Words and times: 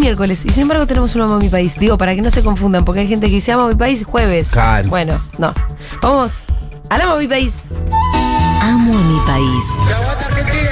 miércoles 0.00 0.44
y 0.44 0.48
sin 0.48 0.62
embargo 0.62 0.86
tenemos 0.86 1.14
un 1.14 1.22
Amo 1.22 1.38
mi 1.38 1.48
país. 1.48 1.78
Digo, 1.78 1.96
para 1.96 2.14
que 2.14 2.22
no 2.22 2.30
se 2.30 2.42
confundan, 2.42 2.84
porque 2.84 3.00
hay 3.02 3.08
gente 3.08 3.26
que 3.26 3.34
dice 3.34 3.52
Amo 3.52 3.68
mi 3.68 3.74
país 3.76 4.04
jueves. 4.04 4.50
Claro. 4.50 4.88
Bueno, 4.88 5.20
no. 5.38 5.54
Vamos 6.02 6.46
al 6.88 7.00
Amo 7.02 7.16
mi 7.16 7.28
país. 7.28 7.74
Amo 8.62 8.98
a 8.98 9.02
mi 9.02 9.20
país. 9.26 10.69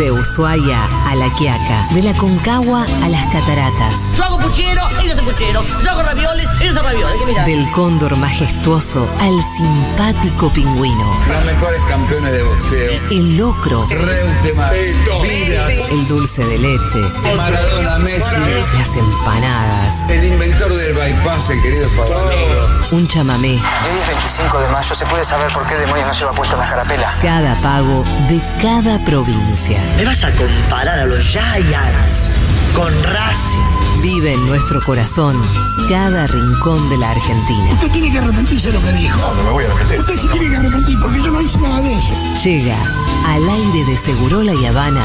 De 0.00 0.10
Ushuaia 0.10 0.86
a 1.06 1.14
La 1.14 1.28
Quiaca, 1.34 1.86
de 1.92 2.00
la 2.00 2.14
Concagua 2.14 2.84
a 3.02 3.08
las 3.10 3.22
Cataratas, 3.34 3.94
Yo 4.16 4.24
hago 4.24 4.38
puchero, 4.38 4.80
ellos 4.98 5.12
hacen 5.12 5.24
puchero. 5.26 5.62
Yo 5.84 5.90
hago 5.90 6.02
ravioles, 6.02 6.46
ellos 6.58 6.74
hacen 6.74 6.84
ravioles. 6.84 7.44
Del 7.44 7.70
cóndor 7.72 8.16
majestuoso 8.16 9.06
al 9.20 9.34
simpático 9.58 10.50
pingüino, 10.54 11.20
Los 11.28 11.44
mejores 11.44 11.82
campeones 11.86 12.32
de 12.32 12.42
boxeo. 12.42 12.92
el 13.10 13.36
locro, 13.36 13.86
Reutemann, 13.90 14.70
el 14.72 16.06
dulce 16.06 16.46
de 16.46 16.56
leche, 16.58 16.98
Maradona, 17.36 17.98
Messi. 17.98 18.36
las 18.78 18.96
empanadas, 18.96 20.08
El 20.08 20.24
inventor 20.24 20.72
del 20.72 20.94
bypass, 20.94 21.50
el 21.50 21.60
querido 21.60 21.90
Favaloro. 21.90 22.68
un 22.92 23.06
chamamé, 23.06 23.52
Hoy 23.52 23.98
es 24.00 24.08
25 24.08 24.60
de 24.60 24.68
mayo, 24.68 24.94
¿se 24.94 25.04
puede 25.04 25.24
saber 25.24 25.52
por 25.52 25.66
qué 25.66 25.74
demonios 25.74 26.06
no 26.06 26.12
lleva 26.14 26.32
puesta 26.32 26.56
la 26.56 26.64
carapela? 26.66 27.12
cada 27.20 27.54
pago 27.56 28.02
de 28.30 28.40
cada 28.62 28.98
provincia. 29.04 29.78
¿Me 29.96 30.04
vas 30.04 30.24
a 30.24 30.32
comparar 30.32 30.98
a 30.98 31.06
los 31.06 31.20
Giants 31.26 32.32
con 32.74 32.92
Racing? 33.04 34.02
Vive 34.02 34.32
en 34.32 34.46
nuestro 34.46 34.80
corazón 34.80 35.40
cada 35.88 36.26
rincón 36.26 36.88
de 36.88 36.96
la 36.96 37.10
Argentina. 37.10 37.72
Usted 37.72 37.90
tiene 37.90 38.10
que 38.10 38.18
arrepentirse 38.18 38.68
de 38.68 38.78
lo 38.78 38.80
que 38.80 38.92
dijo. 38.92 39.18
No, 39.18 39.34
no 39.34 39.42
me 39.42 39.50
voy 39.50 39.64
a 39.64 39.66
arrepentir. 39.72 40.00
Usted 40.00 40.16
se 40.16 40.28
tiene 40.28 40.48
que 40.48 40.56
arrepentir 40.56 40.98
porque 41.00 41.22
yo 41.22 41.30
no 41.30 41.40
hice 41.40 41.58
nada 41.58 41.80
de 41.82 41.92
eso. 41.92 42.14
Llega 42.44 42.78
al 43.26 43.48
aire 43.48 43.84
de 43.84 43.96
Segurola 43.96 44.54
y 44.54 44.64
Habana. 44.64 45.04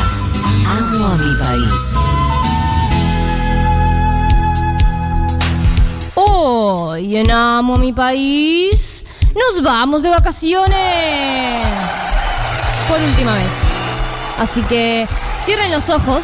Amo 0.66 1.06
a 1.08 1.18
mi 1.18 1.36
país. 1.38 1.72
Hoy 6.16 7.18
en 7.18 7.32
Amo 7.32 7.78
mi 7.78 7.92
país 7.92 9.06
nos 9.36 9.62
vamos 9.62 10.04
de 10.04 10.10
vacaciones. 10.10 11.68
Por 12.88 13.02
última 13.02 13.34
vez. 13.34 13.65
Así 14.40 14.62
que 14.64 15.08
cierren 15.44 15.72
los 15.72 15.90
ojos, 15.90 16.24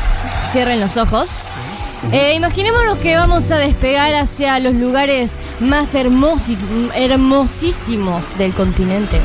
cierren 0.52 0.80
los 0.80 0.98
ojos. 0.98 1.30
Eh, 2.12 2.34
imaginémonos 2.36 2.98
que 2.98 3.16
vamos 3.16 3.52
a 3.52 3.58
despegar 3.58 4.16
hacia 4.16 4.60
los 4.60 4.74
lugares 4.74 5.34
más 5.60 5.94
hermosi- 5.94 6.58
hermosísimos 6.96 8.38
del 8.38 8.54
continente. 8.54 9.22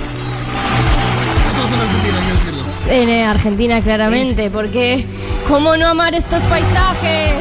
Todos 1.57 1.73
en 1.73 1.81
Argentina, 1.81 2.19
hay 2.19 2.27
que 2.27 2.33
decirlo. 2.33 2.63
En 2.89 3.09
eh, 3.09 3.25
Argentina, 3.27 3.81
claramente, 3.81 4.51
porque 4.51 5.07
¿cómo 5.49 5.77
no 5.77 5.89
amar 5.89 6.15
estos 6.15 6.41
paisajes? 6.43 7.35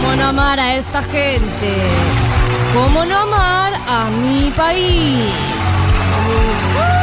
¿Cómo 0.00 0.16
no 0.16 0.26
amar 0.28 0.58
a 0.58 0.74
esta 0.74 1.02
gente? 1.02 1.74
¿Cómo 2.74 3.04
no 3.04 3.16
amar 3.18 3.74
a 3.86 4.06
mi 4.08 4.50
país? 4.56 5.18
Y 5.18 6.99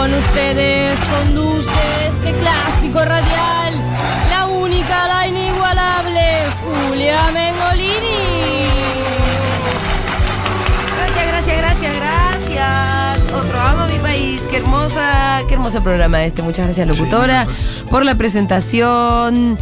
con 0.00 0.14
ustedes 0.14 0.98
conduce 1.10 2.06
este 2.06 2.32
clásico 2.38 3.00
radial, 3.00 3.74
la 4.30 4.46
única, 4.46 5.06
la 5.06 5.28
inigualable, 5.28 6.22
Julia 6.64 7.20
Mengolini. 7.34 8.70
Gracias, 10.96 11.26
gracias, 11.28 11.56
gracias, 11.58 11.96
gracias. 11.96 13.32
Otro 13.34 13.60
amo 13.60 13.82
a 13.82 13.86
mi 13.88 13.98
país. 13.98 14.40
Qué 14.50 14.56
hermosa, 14.56 15.42
qué 15.46 15.54
hermoso 15.54 15.82
programa 15.82 16.24
este. 16.24 16.40
Muchas 16.40 16.64
gracias, 16.64 16.88
locutora, 16.88 17.44
por 17.90 18.02
la 18.02 18.14
presentación. 18.14 19.58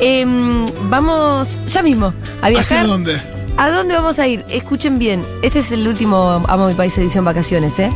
Em, 0.00 0.64
vamos 0.88 1.58
ya 1.66 1.82
mismo 1.82 2.14
a 2.40 2.48
viajar. 2.48 2.78
¿Hacia 2.78 2.84
dónde? 2.84 3.20
¿A 3.58 3.70
dónde 3.70 3.94
vamos 3.94 4.18
a 4.18 4.26
ir? 4.26 4.42
Escuchen 4.48 4.98
bien. 4.98 5.22
Este 5.42 5.58
es 5.58 5.70
el 5.70 5.86
último 5.86 6.42
Amo 6.48 6.64
a 6.64 6.68
mi 6.68 6.74
país 6.74 6.96
edición 6.96 7.26
vacaciones, 7.26 7.78
¿eh? 7.78 7.92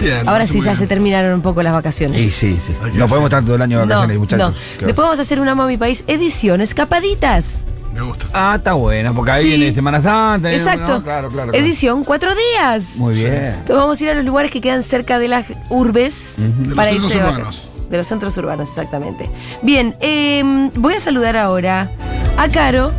Bien. 0.00 0.28
Ahora 0.28 0.46
sí 0.46 0.58
ya 0.58 0.64
bien. 0.72 0.76
se 0.76 0.86
terminaron 0.86 1.32
un 1.34 1.42
poco 1.42 1.62
las 1.62 1.72
vacaciones. 1.72 2.16
Sí, 2.18 2.30
sí, 2.30 2.60
sí. 2.66 2.72
No 2.94 3.06
podemos 3.08 3.28
estar 3.28 3.44
todo 3.44 3.56
el 3.56 3.62
año 3.62 3.80
de 3.80 3.86
No, 3.86 3.88
vacaciones, 3.94 4.18
muchachos. 4.18 4.50
no. 4.50 4.56
¿Qué 4.78 4.86
Después 4.86 5.04
vamos 5.04 5.18
a 5.18 5.22
hacer 5.22 5.40
un 5.40 5.48
Amo 5.48 5.62
a 5.62 5.66
mi 5.66 5.76
país 5.76 6.04
edición 6.06 6.60
escapaditas. 6.60 7.60
Me 7.94 8.02
gusta. 8.02 8.26
Ah, 8.34 8.54
está 8.58 8.74
bueno, 8.74 9.14
porque 9.14 9.30
ahí 9.30 9.42
Sí. 9.44 9.48
viene 9.56 9.72
Semana 9.72 10.02
Santa. 10.02 10.52
Exacto. 10.52 10.80
No, 10.98 11.02
claro, 11.02 11.28
claro. 11.30 11.50
claro. 11.50 11.52
Edición 11.54 12.04
cuatro 12.04 12.32
días. 12.34 12.96
Muy 12.96 13.14
bien. 13.14 13.32
Entonces 13.34 13.76
vamos 13.76 13.98
a 14.00 14.04
ir 14.04 14.10
a 14.10 14.14
los 14.14 14.24
lugares 14.26 14.50
que 14.50 14.60
quedan 14.60 14.82
cerca 14.82 15.18
de 15.18 15.28
las 15.28 15.46
urbes. 15.70 16.34
De 16.36 16.66
los 16.66 16.74
para 16.74 16.90
centros 16.90 17.14
urbanos. 17.14 17.32
vacaciones. 17.38 17.90
De 17.90 17.96
los 17.96 18.06
centros 18.06 18.36
urbanos, 18.36 18.68
exactamente. 18.68 19.30
Bien, 19.62 19.96
em, 20.00 20.70
voy 20.74 20.92
a 20.94 21.00
saludar 21.00 21.38
ahora 21.38 21.90
a 22.36 22.48
Caro. 22.50 22.92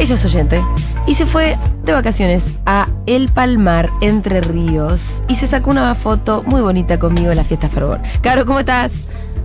Ella 0.00 0.14
es 0.16 0.24
oyente. 0.24 0.60
Y 1.06 1.14
se 1.14 1.24
fue 1.26 1.56
de 1.84 1.92
vacaciones 1.92 2.54
a 2.66 2.88
El 3.06 3.28
Palmar, 3.28 3.90
Entre 4.00 4.40
Ríos. 4.40 5.22
Y 5.28 5.34
se 5.34 5.46
sacó 5.46 5.70
una 5.70 5.94
foto 5.94 6.42
muy 6.44 6.60
bonita 6.60 6.98
conmigo 6.98 7.30
en 7.30 7.36
la 7.36 7.44
fiesta 7.44 7.68
Fervor. 7.68 8.00
Caro, 8.22 8.46
¿cómo 8.46 8.60
estás? 8.60 9.04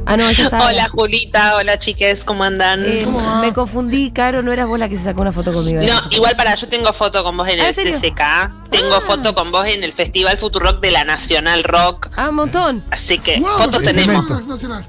Ah, 0.09 0.16
no. 0.16 0.25
Hola 0.28 0.88
Julita, 0.90 1.57
hola 1.57 1.78
chiques, 1.79 2.23
¿cómo 2.23 2.44
andan? 2.45 2.81
Eh, 2.85 3.06
me 3.41 3.51
confundí, 3.51 4.12
Caro, 4.12 4.41
no 4.41 4.53
eras 4.53 4.66
vos 4.68 4.79
la 4.79 4.88
que 4.88 4.95
se 4.95 5.03
sacó 5.03 5.19
una 5.22 5.34
foto 5.34 5.51
conmigo. 5.51 5.81
No, 5.81 6.00
igual 6.12 6.34
para, 6.38 6.56
yo 6.56 6.69
tengo 6.69 6.94
foto 6.94 7.25
con 7.25 7.35
vos 7.35 7.45
en 7.50 7.59
¿Ah, 7.59 7.68
el? 7.68 7.73
CCK, 7.75 8.69
tengo 8.69 8.95
Ah. 8.95 9.01
foto 9.06 9.35
con 9.35 9.51
vos 9.51 9.66
en 9.66 9.84
el 9.84 9.91
Festival 9.91 10.38
Futurock 10.38 10.79
de 10.81 10.91
la 10.91 11.03
Nacional 11.03 11.66
Rock, 11.66 12.07
Ah, 12.16 12.29
un 12.29 12.35
montón. 12.35 12.85
así 12.91 13.18
que 13.19 13.39
Wow, 13.39 13.50
fotos 13.63 13.84
tenemos. 13.84 14.47
Nacional. 14.47 14.85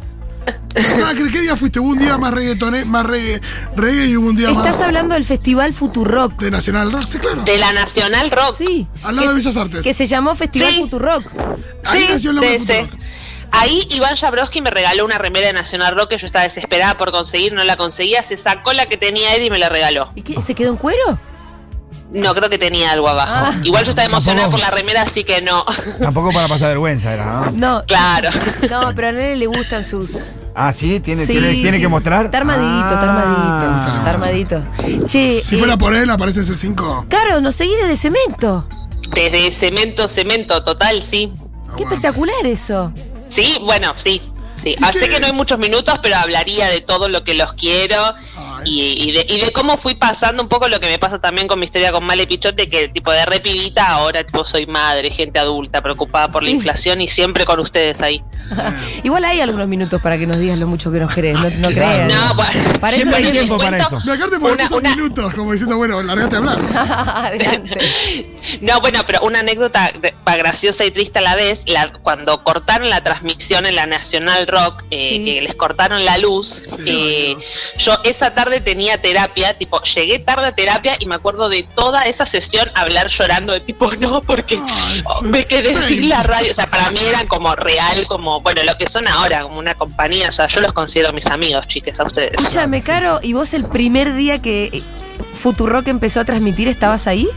Que 0.75 1.31
¿Qué 1.33 1.41
día 1.41 1.57
fuiste? 1.57 1.81
Hubo 1.81 1.91
un 1.91 1.99
día 1.99 2.17
más 2.19 2.33
reggaetoné, 2.33 2.85
más 2.85 3.05
reggae, 3.07 3.41
reggae 3.77 4.07
y 4.07 4.17
hubo 4.17 4.29
un 4.29 4.37
día 4.37 4.49
Estás 4.51 4.65
más 4.65 4.81
hablando 4.83 5.15
del 5.15 5.25
Festival 5.25 5.73
Futurock. 5.73 6.41
de 6.41 6.51
Nacional 6.51 6.93
Rock, 6.93 7.07
sí, 7.07 7.19
claro. 7.19 7.43
De 7.43 7.59
la 7.59 7.73
Nacional 7.73 8.31
Rock. 8.31 8.55
Sí. 8.59 8.87
Al 9.03 9.17
lado 9.17 9.29
de 9.29 9.35
Bellas 9.35 9.57
Artes. 9.57 9.83
Que 9.83 9.95
se 9.95 10.07
llamó 10.07 10.35
Festival 10.35 10.73
Sí. 10.73 10.81
Futurock. 10.81 11.25
Ahí 11.85 12.03
Sí, 12.03 12.07
nació 12.13 12.31
el 12.31 12.37
nombre. 12.37 12.59
Futurock. 12.59 12.91
Ahí 13.51 13.87
Iván 13.91 14.15
Jabrowski 14.17 14.61
me 14.61 14.71
regaló 14.71 15.05
una 15.07 15.17
remera 15.17 15.47
de 15.47 15.53
Nacional 15.55 15.97
Rock 15.97 16.11
que 16.11 16.19
yo 16.19 16.27
estaba 16.27 16.43
desesperada 16.45 16.97
por 16.99 17.11
conseguir, 17.13 17.55
no 17.55 17.65
la 17.65 17.77
conseguía, 17.77 18.23
se 18.23 18.37
sacó 18.37 18.75
la 18.75 18.87
que 18.87 18.99
tenía 18.99 19.35
él 19.35 19.45
y 19.45 19.51
me 19.51 19.59
la 19.59 19.69
regaló. 19.71 20.13
¿Y 20.15 20.23
qué? 20.23 20.41
¿Se 20.43 20.55
quedó 20.55 20.71
en 20.71 20.77
cuero? 20.77 21.19
No, 22.11 22.35
creo 22.35 22.49
que 22.49 22.57
tenía 22.59 22.93
algo 22.93 23.09
abajo. 23.09 23.31
Ah. 23.31 23.55
Igual 23.63 23.85
yo 23.85 23.91
estaba 23.91 24.07
emocionada 24.07 24.49
Tampoco. 24.49 24.63
por 24.63 24.71
la 24.71 24.77
remera, 24.77 25.03
así 25.03 25.25
que 25.25 25.43
no. 25.43 25.65
Tampoco 26.01 26.33
para 26.33 26.49
pasar 26.49 26.69
vergüenza 26.69 27.13
era, 27.13 27.25
¿no? 27.27 27.51
No. 27.51 27.85
Claro. 27.87 28.31
No, 28.71 28.95
pero 28.95 29.09
a 29.09 29.13
Nene 29.13 29.37
le 29.37 29.47
gustan 29.47 29.85
sus. 29.85 30.37
Ah, 30.55 30.73
sí, 30.73 31.01
tiene, 31.01 31.27
Sí, 31.27 31.33
tiene, 31.33 31.53
tiene 31.53 31.77
sí, 31.77 31.83
que 31.83 31.89
mostrar. 31.89 32.25
Está 32.27 32.39
armadito, 32.39 32.67
está 32.95 33.03
Ah. 33.03 33.21
armadito. 33.21 33.97
Está 33.99 34.11
armadito. 34.11 35.07
Che, 35.07 35.43
Si 35.45 35.55
eh, 35.55 35.59
fuera 35.59 35.77
por 35.77 35.95
él, 35.95 36.09
aparece 36.11 36.41
ese 36.41 36.55
5. 36.55 37.07
Caro, 37.11 37.41
nos 37.41 37.55
seguís 37.55 37.77
desde 37.83 37.97
cemento. 37.97 38.67
Desde 39.15 39.53
cemento, 39.53 40.09
cemento, 40.09 40.63
total, 40.65 41.03
sí. 41.03 41.33
Qué 41.77 41.83
espectacular 41.85 42.47
eso. 42.47 42.93
Sí, 43.35 43.59
bueno, 43.63 43.93
sí. 44.03 44.23
Sí, 44.63 44.75
Ah, 44.83 44.93
sé 44.93 45.09
que 45.09 45.21
no 45.21 45.27
hay 45.27 45.33
muchos 45.33 45.59
minutos, 45.59 45.99
pero 46.03 46.17
hablaría 46.17 46.67
de 46.69 46.81
todo 46.81 47.09
lo 47.09 47.23
que 47.23 47.35
los 47.35 47.53
quiero 47.53 47.97
y, 48.65 49.09
y 49.09 49.13
de, 49.13 49.27
y 49.29 49.41
de 49.41 49.53
cómo 49.53 49.77
fui 49.77 49.95
pasando 49.95 50.43
un 50.43 50.49
poco 50.49 50.69
lo 50.69 50.81
que 50.81 50.87
me 50.89 50.99
pasa 50.99 51.19
también 51.21 51.47
con 51.49 51.59
mi 51.59 51.65
historia 51.67 51.93
con 51.93 52.05
Male 52.05 52.27
Pichote, 52.27 52.69
que 52.69 52.89
tipo 52.89 53.13
de 53.13 53.25
repibita 53.27 53.87
ahora 53.89 54.25
tipo 54.25 54.45
soy 54.45 54.67
madre, 54.67 55.11
gente 55.11 55.39
adulta, 55.39 55.83
preocupada 55.83 56.29
por 56.29 56.43
Sí. 56.43 56.49
la 56.51 56.55
inflación 56.57 57.01
y 57.01 57.09
siempre 57.09 57.45
con 57.45 57.61
ustedes 57.61 58.01
ahí. 58.01 58.23
Igual 59.03 59.25
hay 59.25 59.41
algunos 59.41 59.69
minutos 59.69 60.01
para 60.03 60.19
que 60.19 60.27
nos 60.27 60.39
digas 60.39 60.59
lo 60.59 60.67
mucho 60.67 60.91
que 60.93 60.99
nos 61.01 61.15
querés. 61.15 61.39
No, 61.39 61.51
no 61.51 61.69
creas. 61.69 62.13
No, 62.13 62.35
bueno, 62.35 62.79
Para 62.81 62.97
Siempre 62.97 63.17
hay 63.19 63.25
hay 63.27 63.33
tiempo 63.33 63.59
para 63.59 63.79
eso. 63.79 64.01
Me 64.05 64.13
acordé 64.13 64.39
porque 64.39 64.55
Una- 64.63 64.69
son 64.69 64.79
una- 64.79 64.91
minutos, 64.97 65.35
como 65.35 65.53
diciendo, 65.53 65.77
bueno, 65.77 66.03
largate 66.03 66.37
a 66.37 66.39
hablar. 66.39 66.59
Adelante. 67.17 67.79
No, 68.63 68.81
bueno, 68.81 69.01
pero 69.07 69.21
una 69.23 69.41
anécdota 69.41 69.93
graciosa 70.25 70.85
y 70.85 70.91
triste 70.91 71.19
a 71.19 71.23
la 71.23 71.35
vez, 71.37 71.61
la, 71.67 71.93
cuando 71.93 72.43
cortaron 72.45 72.89
la 72.89 73.03
transmisión 73.03 73.67
en 73.67 73.77
la 73.77 73.87
Nacional 73.87 74.47
Rock, 74.47 74.85
eh, 74.91 75.09
Sí. 75.11 75.25
que 75.25 75.43
les 75.43 75.55
cortaron 75.55 76.05
la 76.05 76.17
luz, 76.19 76.63
eh, 76.87 77.37
yo 77.79 77.99
esa 78.05 78.35
tarde 78.35 78.48
tenía 78.61 79.01
terapia, 79.01 79.57
tipo, 79.57 79.81
llegué 79.83 80.19
tarde 80.19 80.47
a 80.49 80.53
terapia 80.53 80.97
y 80.99 81.07
me 81.07 81.15
acuerdo 81.15 81.49
de 81.49 81.63
toda 81.75 82.03
esa 82.05 82.27
sesión 82.27 82.71
hablar 82.75 83.09
llorando 83.09 83.53
de 83.53 83.61
tipo, 83.61 83.91
no, 84.01 84.23
porque 84.23 84.59
Ay, 84.63 85.03
oh, 85.05 85.23
me 85.23 85.45
quedé 85.45 85.75
Sí. 85.81 85.95
sin 85.95 86.09
la 86.09 86.23
radio, 86.23 86.51
o 86.51 86.55
sea, 86.55 86.67
para 86.67 86.91
mí 86.91 86.99
eran 87.09 87.27
como 87.29 87.55
real, 87.55 88.07
como, 88.07 88.41
bueno, 88.41 88.63
lo 88.65 88.77
que 88.77 88.89
son 88.89 89.07
ahora, 89.07 89.43
como 89.43 89.59
una 89.59 89.75
compañía, 89.75 90.29
o 90.29 90.33
sea, 90.33 90.47
yo 90.49 90.61
los 90.61 90.73
considero 90.73 91.13
mis 91.13 91.27
amigos, 91.27 91.67
chiques, 91.69 91.99
a 92.01 92.05
ustedes. 92.05 92.33
Escúchame, 92.35 92.83
Caro, 92.83 93.21
¿y 93.23 93.33
vos 93.35 93.55
el 93.55 93.67
primer 93.67 94.15
día 94.15 94.41
que 94.43 94.65
eh, 94.73 94.83
Futurock 95.35 95.87
empezó 95.89 96.21
a 96.21 96.25
transmitir 96.25 96.69
estabas 96.69 97.07
ahí? 97.07 97.29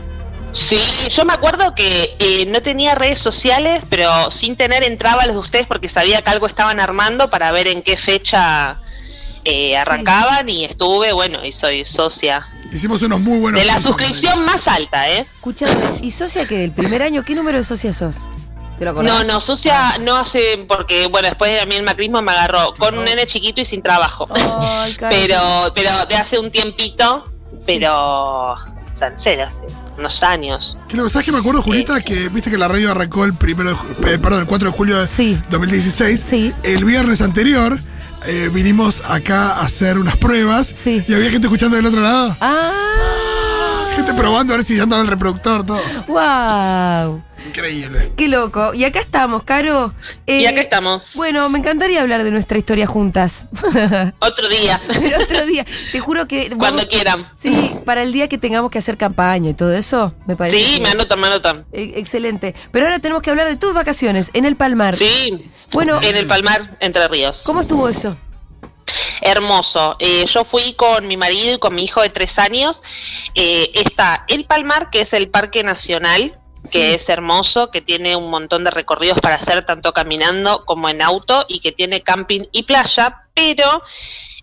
Sí, 0.53 0.81
yo 1.15 1.23
me 1.23 1.31
acuerdo 1.33 1.73
que 1.75 2.15
eh, 2.19 2.45
no 2.47 2.61
tenía 2.61 2.93
redes 2.93 3.19
sociales, 3.19 3.83
pero 3.89 4.29
sin 4.31 4.57
tener 4.57 4.83
entraba 4.83 5.23
a 5.23 5.25
los 5.25 5.35
de 5.35 5.39
ustedes 5.39 5.67
porque 5.67 5.87
sabía 5.87 6.21
que 6.21 6.29
algo 6.29 6.45
estaban 6.45 6.79
armando 6.81 7.29
para 7.29 7.51
ver 7.53 7.67
en 7.67 7.81
qué 7.81 7.95
fecha 7.95 8.77
eh, 9.45 9.77
arrancaban 9.77 10.47
y 10.49 10.65
estuve, 10.65 11.11
bueno, 11.13 11.43
y 11.45 11.51
soy 11.51 11.85
socia 11.85 12.47
Hicimos 12.73 13.01
unos 13.01 13.19
muy 13.19 13.39
buenos. 13.39 13.59
de 13.59 13.65
la 13.67 13.79
suscripción 13.79 14.45
más 14.45 14.67
alta, 14.67 15.09
¿eh? 15.09 15.25
Escúchame, 15.35 15.73
¿y 16.01 16.11
socia 16.11 16.47
que 16.47 16.57
del 16.57 16.71
primer 16.71 17.01
año? 17.03 17.23
¿Qué 17.23 17.35
número 17.35 17.57
de 17.57 17.63
socia 17.65 17.91
sos? 17.93 18.17
¿Te 18.79 18.85
lo 18.85 18.91
acordás? 18.91 19.11
No, 19.13 19.23
no, 19.25 19.41
sucia 19.41 19.97
no 19.99 20.15
hace, 20.15 20.65
porque 20.67 21.07
bueno, 21.07 21.27
después 21.27 21.61
a 21.61 21.65
mí 21.65 21.75
el 21.75 21.83
macrismo 21.83 22.21
me 22.21 22.31
agarró 22.31 22.73
con 22.77 22.97
un 22.97 23.03
nene 23.03 23.27
chiquito 23.27 23.59
y 23.61 23.65
sin 23.65 23.81
trabajo. 23.81 24.27
Ay, 24.33 24.93
Caro. 24.99 25.13
pero, 25.19 25.71
pero 25.75 26.05
de 26.07 26.15
hace 26.15 26.39
un 26.39 26.49
tiempito, 26.49 27.29
pero, 27.67 28.53
o 28.53 28.57
sea, 28.93 29.09
no 29.09 29.17
sé, 29.17 29.35
de 29.35 29.43
hace 29.43 29.63
unos 29.97 30.23
años. 30.23 30.77
Que 30.87 30.95
lo 30.97 31.03
que 31.03 31.09
sabes 31.09 31.25
que 31.25 31.31
me 31.31 31.39
acuerdo, 31.39 31.61
Julita, 31.61 31.99
que 32.01 32.29
viste 32.29 32.49
que 32.49 32.57
la 32.57 32.67
radio 32.69 32.91
arrancó 32.91 33.25
el 33.25 33.33
primero 33.33 33.71
de 33.99 34.13
eh, 34.13 34.17
perdón, 34.17 34.39
el 34.41 34.47
4 34.47 34.71
de 34.71 34.75
julio 34.77 34.97
de 34.99 35.07
Sí. 35.07 35.37
2016. 35.49 36.19
Sí. 36.19 36.53
El 36.63 36.85
viernes 36.85 37.21
anterior 37.21 37.77
eh, 38.25 38.49
vinimos 38.51 39.01
acá 39.05 39.53
a 39.53 39.65
hacer 39.65 39.97
unas 39.97 40.17
pruebas. 40.17 40.67
Sí. 40.67 41.03
Y 41.07 41.13
había 41.13 41.29
gente 41.29 41.47
escuchando 41.47 41.75
del 41.77 41.85
otro 41.85 42.01
lado. 42.01 42.37
Ah, 42.39 42.71
Gente 44.11 44.21
probando 44.23 44.53
a 44.53 44.57
ver 44.57 44.65
si 44.65 44.75
ya 44.75 44.83
andaba 44.83 45.01
el 45.01 45.07
reproductor, 45.07 45.65
todo. 45.65 45.79
wow. 46.07 47.23
Increíble. 47.47 48.11
Qué 48.17 48.27
loco. 48.27 48.73
Y 48.73 48.83
acá 48.83 48.99
estamos, 48.99 49.43
Caro. 49.43 49.93
Eh, 50.27 50.41
Y 50.41 50.45
acá 50.45 50.61
estamos. 50.61 51.11
Bueno, 51.15 51.49
me 51.49 51.59
encantaría 51.59 52.01
hablar 52.01 52.23
de 52.23 52.29
nuestra 52.31 52.57
historia 52.57 52.85
juntas. 52.85 53.47
Otro 54.19 54.47
día, 54.49 54.79
El 54.89 55.13
otro 55.15 55.45
día, 55.45 55.65
te 55.91 55.99
juro 55.99 56.27
que. 56.27 56.49
cuando 56.57 56.85
quieran. 56.87 57.27
Sí, 57.35 57.73
para 57.85 58.03
el 58.03 58.11
día 58.11 58.27
que 58.27 58.37
tengamos 58.37 58.69
que 58.69 58.77
hacer 58.79 58.97
campaña 58.97 59.49
y 59.49 59.53
todo 59.53 59.71
eso, 59.73 60.13
me 60.27 60.35
parece. 60.35 60.57
Sí, 60.63 60.75
que- 60.75 60.81
me 60.83 60.89
anotan, 60.89 61.19
me 61.19 61.27
anotan. 61.27 61.65
E- 61.71 61.93
Excelente. 61.95 62.53
Pero 62.71 62.85
ahora 62.85 62.99
tenemos 62.99 63.23
que 63.23 63.29
hablar 63.31 63.47
de 63.47 63.55
tus 63.55 63.73
vacaciones 63.73 64.29
en 64.33 64.45
el 64.45 64.55
Palmar. 64.55 64.95
Sí, 64.95 65.49
Bueno, 65.71 65.99
en 66.01 66.17
el 66.17 66.27
Palmar, 66.27 66.77
Entre 66.79 67.07
Ríos. 67.07 67.41
¿cómo 67.45 67.61
estuvo 67.61 67.87
eso? 67.89 68.17
Hermoso. 69.21 69.95
Eh, 69.99 70.25
yo 70.25 70.43
fui 70.43 70.73
con 70.73 71.07
mi 71.07 71.17
marido 71.17 71.55
y 71.55 71.59
con 71.59 71.75
mi 71.75 71.83
hijo 71.83 72.01
de 72.01 72.09
tres 72.09 72.37
años. 72.39 72.81
Eh, 73.35 73.71
está 73.73 74.25
el 74.27 74.45
Palmar, 74.45 74.89
que 74.89 75.01
es 75.01 75.13
el 75.13 75.29
Parque 75.29 75.63
Nacional, 75.63 76.37
que 76.63 76.69
Sí. 76.69 76.81
es 76.81 77.09
hermoso, 77.09 77.71
que 77.71 77.81
tiene 77.81 78.15
un 78.15 78.29
montón 78.29 78.63
de 78.63 78.71
recorridos 78.71 79.19
para 79.19 79.35
hacer 79.35 79.65
tanto 79.65 79.93
caminando 79.93 80.63
como 80.65 80.89
en 80.89 81.01
auto 81.01 81.45
y 81.47 81.59
que 81.59 81.71
tiene 81.71 82.01
camping 82.01 82.41
y 82.51 82.63
playa, 82.63 83.23
pero 83.33 83.83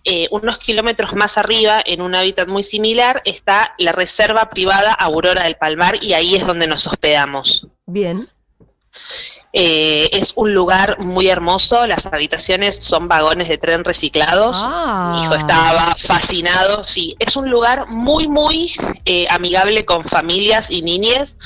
eh, 0.05 0.27
unos 0.31 0.57
kilómetros 0.57 1.13
más 1.13 1.37
arriba, 1.37 1.81
en 1.85 2.01
un 2.01 2.15
hábitat 2.15 2.47
muy 2.47 2.63
similar, 2.63 3.21
está 3.25 3.75
la 3.77 3.91
reserva 3.91 4.49
privada 4.49 4.93
Aurora 4.93 5.43
del 5.43 5.55
Palmar 5.57 6.01
y 6.01 6.13
ahí 6.13 6.35
es 6.35 6.47
donde 6.47 6.67
nos 6.67 6.87
hospedamos. 6.87 7.67
Bien. 7.85 8.29
Eh, 9.51 10.09
es 10.11 10.33
un 10.35 10.53
lugar 10.53 10.99
muy 10.99 11.27
hermoso, 11.27 11.87
las 11.87 12.05
habitaciones 12.05 12.75
son 12.75 13.07
vagones 13.07 13.47
de 13.47 13.57
tren 13.57 13.83
reciclados. 13.83 14.57
Ah. 14.59 15.13
Mi 15.15 15.23
hijo 15.23 15.33
estaba 15.35 15.95
fascinado, 15.97 16.83
sí, 16.83 17.15
es 17.17 17.35
un 17.35 17.49
lugar 17.49 17.87
muy, 17.87 18.27
muy 18.27 18.73
eh, 19.05 19.25
amigable 19.29 19.85
con 19.85 20.03
familias 20.03 20.69
y 20.69 20.83
niñas, 20.83 21.37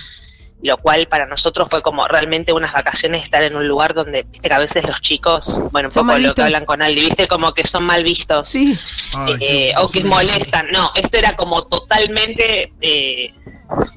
lo 0.62 0.78
cual 0.78 1.08
para 1.08 1.26
nosotros 1.28 1.70
fue 1.70 1.82
como 1.82 2.06
realmente 2.08 2.52
unas 2.52 2.74
vacaciones 2.74 3.24
estar 3.24 3.42
en 3.44 3.56
un 3.56 3.70
lugar 3.70 3.94
donde, 3.94 4.24
viste 4.24 4.50
que 4.50 4.54
a 4.54 4.60
veces 4.60 4.86
los 4.86 5.00
chicos, 5.02 5.58
bueno, 5.72 5.88
un 5.88 5.94
Son 5.94 6.06
poco 6.06 6.20
lo 6.20 6.34
que 6.34 6.42
hablan 6.42 6.66
con 6.66 6.82
Aldi, 6.82 7.02
viste 7.02 7.28
como 7.30 7.54
que 7.54 7.66
son 7.66 7.86
mal 7.86 8.04
vistos. 8.04 8.48
Sí. 8.48 8.78
Ay, 9.14 9.36
Eh, 9.40 9.74
o 9.78 9.90
que 9.90 10.04
molestan. 10.04 10.68
No, 10.74 10.92
esto 10.96 11.18
era 11.18 11.38
como 11.38 11.64
totalmente 11.64 12.74
eh, 12.82 13.34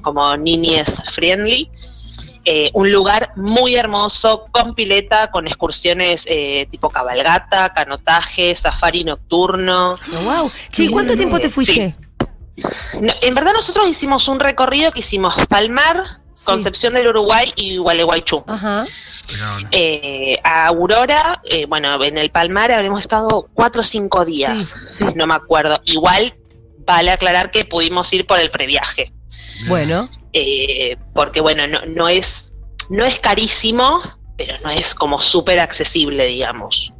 como 0.01 0.35
niñez 0.37 1.03
friendly. 1.11 1.69
Eh, 2.49 2.71
un 2.73 2.89
lugar 2.93 3.33
muy 3.35 3.75
hermoso, 3.75 4.45
con 4.51 4.73
pileta, 4.73 5.29
con 5.31 5.47
excursiones 5.47 6.23
eh, 6.29 6.65
tipo 6.71 6.89
cabalgata, 6.89 7.73
canotaje, 7.73 8.55
safari 8.55 9.03
nocturno. 9.03 9.99
wow. 10.23 10.49
Che, 10.71 10.89
¿cuánto 10.89 11.13
bueno. 11.13 11.17
tiempo 11.17 11.39
te 11.39 11.49
fuiste? 11.49 11.93
No, 13.01 13.13
en 13.21 13.33
verdad 13.35 13.51
nosotros 13.53 13.85
hicimos 13.89 14.29
un 14.29 14.39
recorrido 14.39 14.91
que 14.93 14.99
hicimos 15.01 15.35
Palmar, 15.47 16.21
Sí. 16.33 16.45
Concepción 16.45 16.93
del 16.93 17.07
Uruguay 17.07 17.51
y 17.55 17.77
Gualeguaychú. 17.77 18.43
Ajá. 18.45 18.85
Eh, 19.71 20.37
a 20.43 20.67
Aurora, 20.67 21.41
eh, 21.45 21.65
bueno, 21.65 22.01
en 22.03 22.17
el 22.19 22.29
Palmar 22.29 22.71
habremos 22.71 23.01
estado 23.01 23.49
cuatro 23.55 23.81
o 23.81 23.83
cinco 23.83 24.23
días, 24.23 24.75
Sí, 24.85 24.99
sí. 24.99 25.05
no 25.15 25.25
me 25.25 25.33
acuerdo. 25.33 25.81
Igual 25.85 26.35
vale 26.85 27.09
aclarar 27.11 27.49
que 27.49 27.65
pudimos 27.65 28.13
ir 28.13 28.27
por 28.27 28.39
el 28.39 28.51
previaje, 28.51 29.11
Bueno. 29.67 30.07
eh, 30.33 30.97
porque 31.13 31.41
bueno, 31.41 31.67
no, 31.67 31.79
no 31.87 32.07
es 32.09 32.53
no 32.89 33.05
es 33.05 33.19
carísimo, 33.19 34.01
pero 34.37 34.53
no 34.63 34.69
es 34.69 34.93
como 34.95 35.19
súper 35.19 35.59
accesible, 35.59 36.25
digamos. 36.25 36.93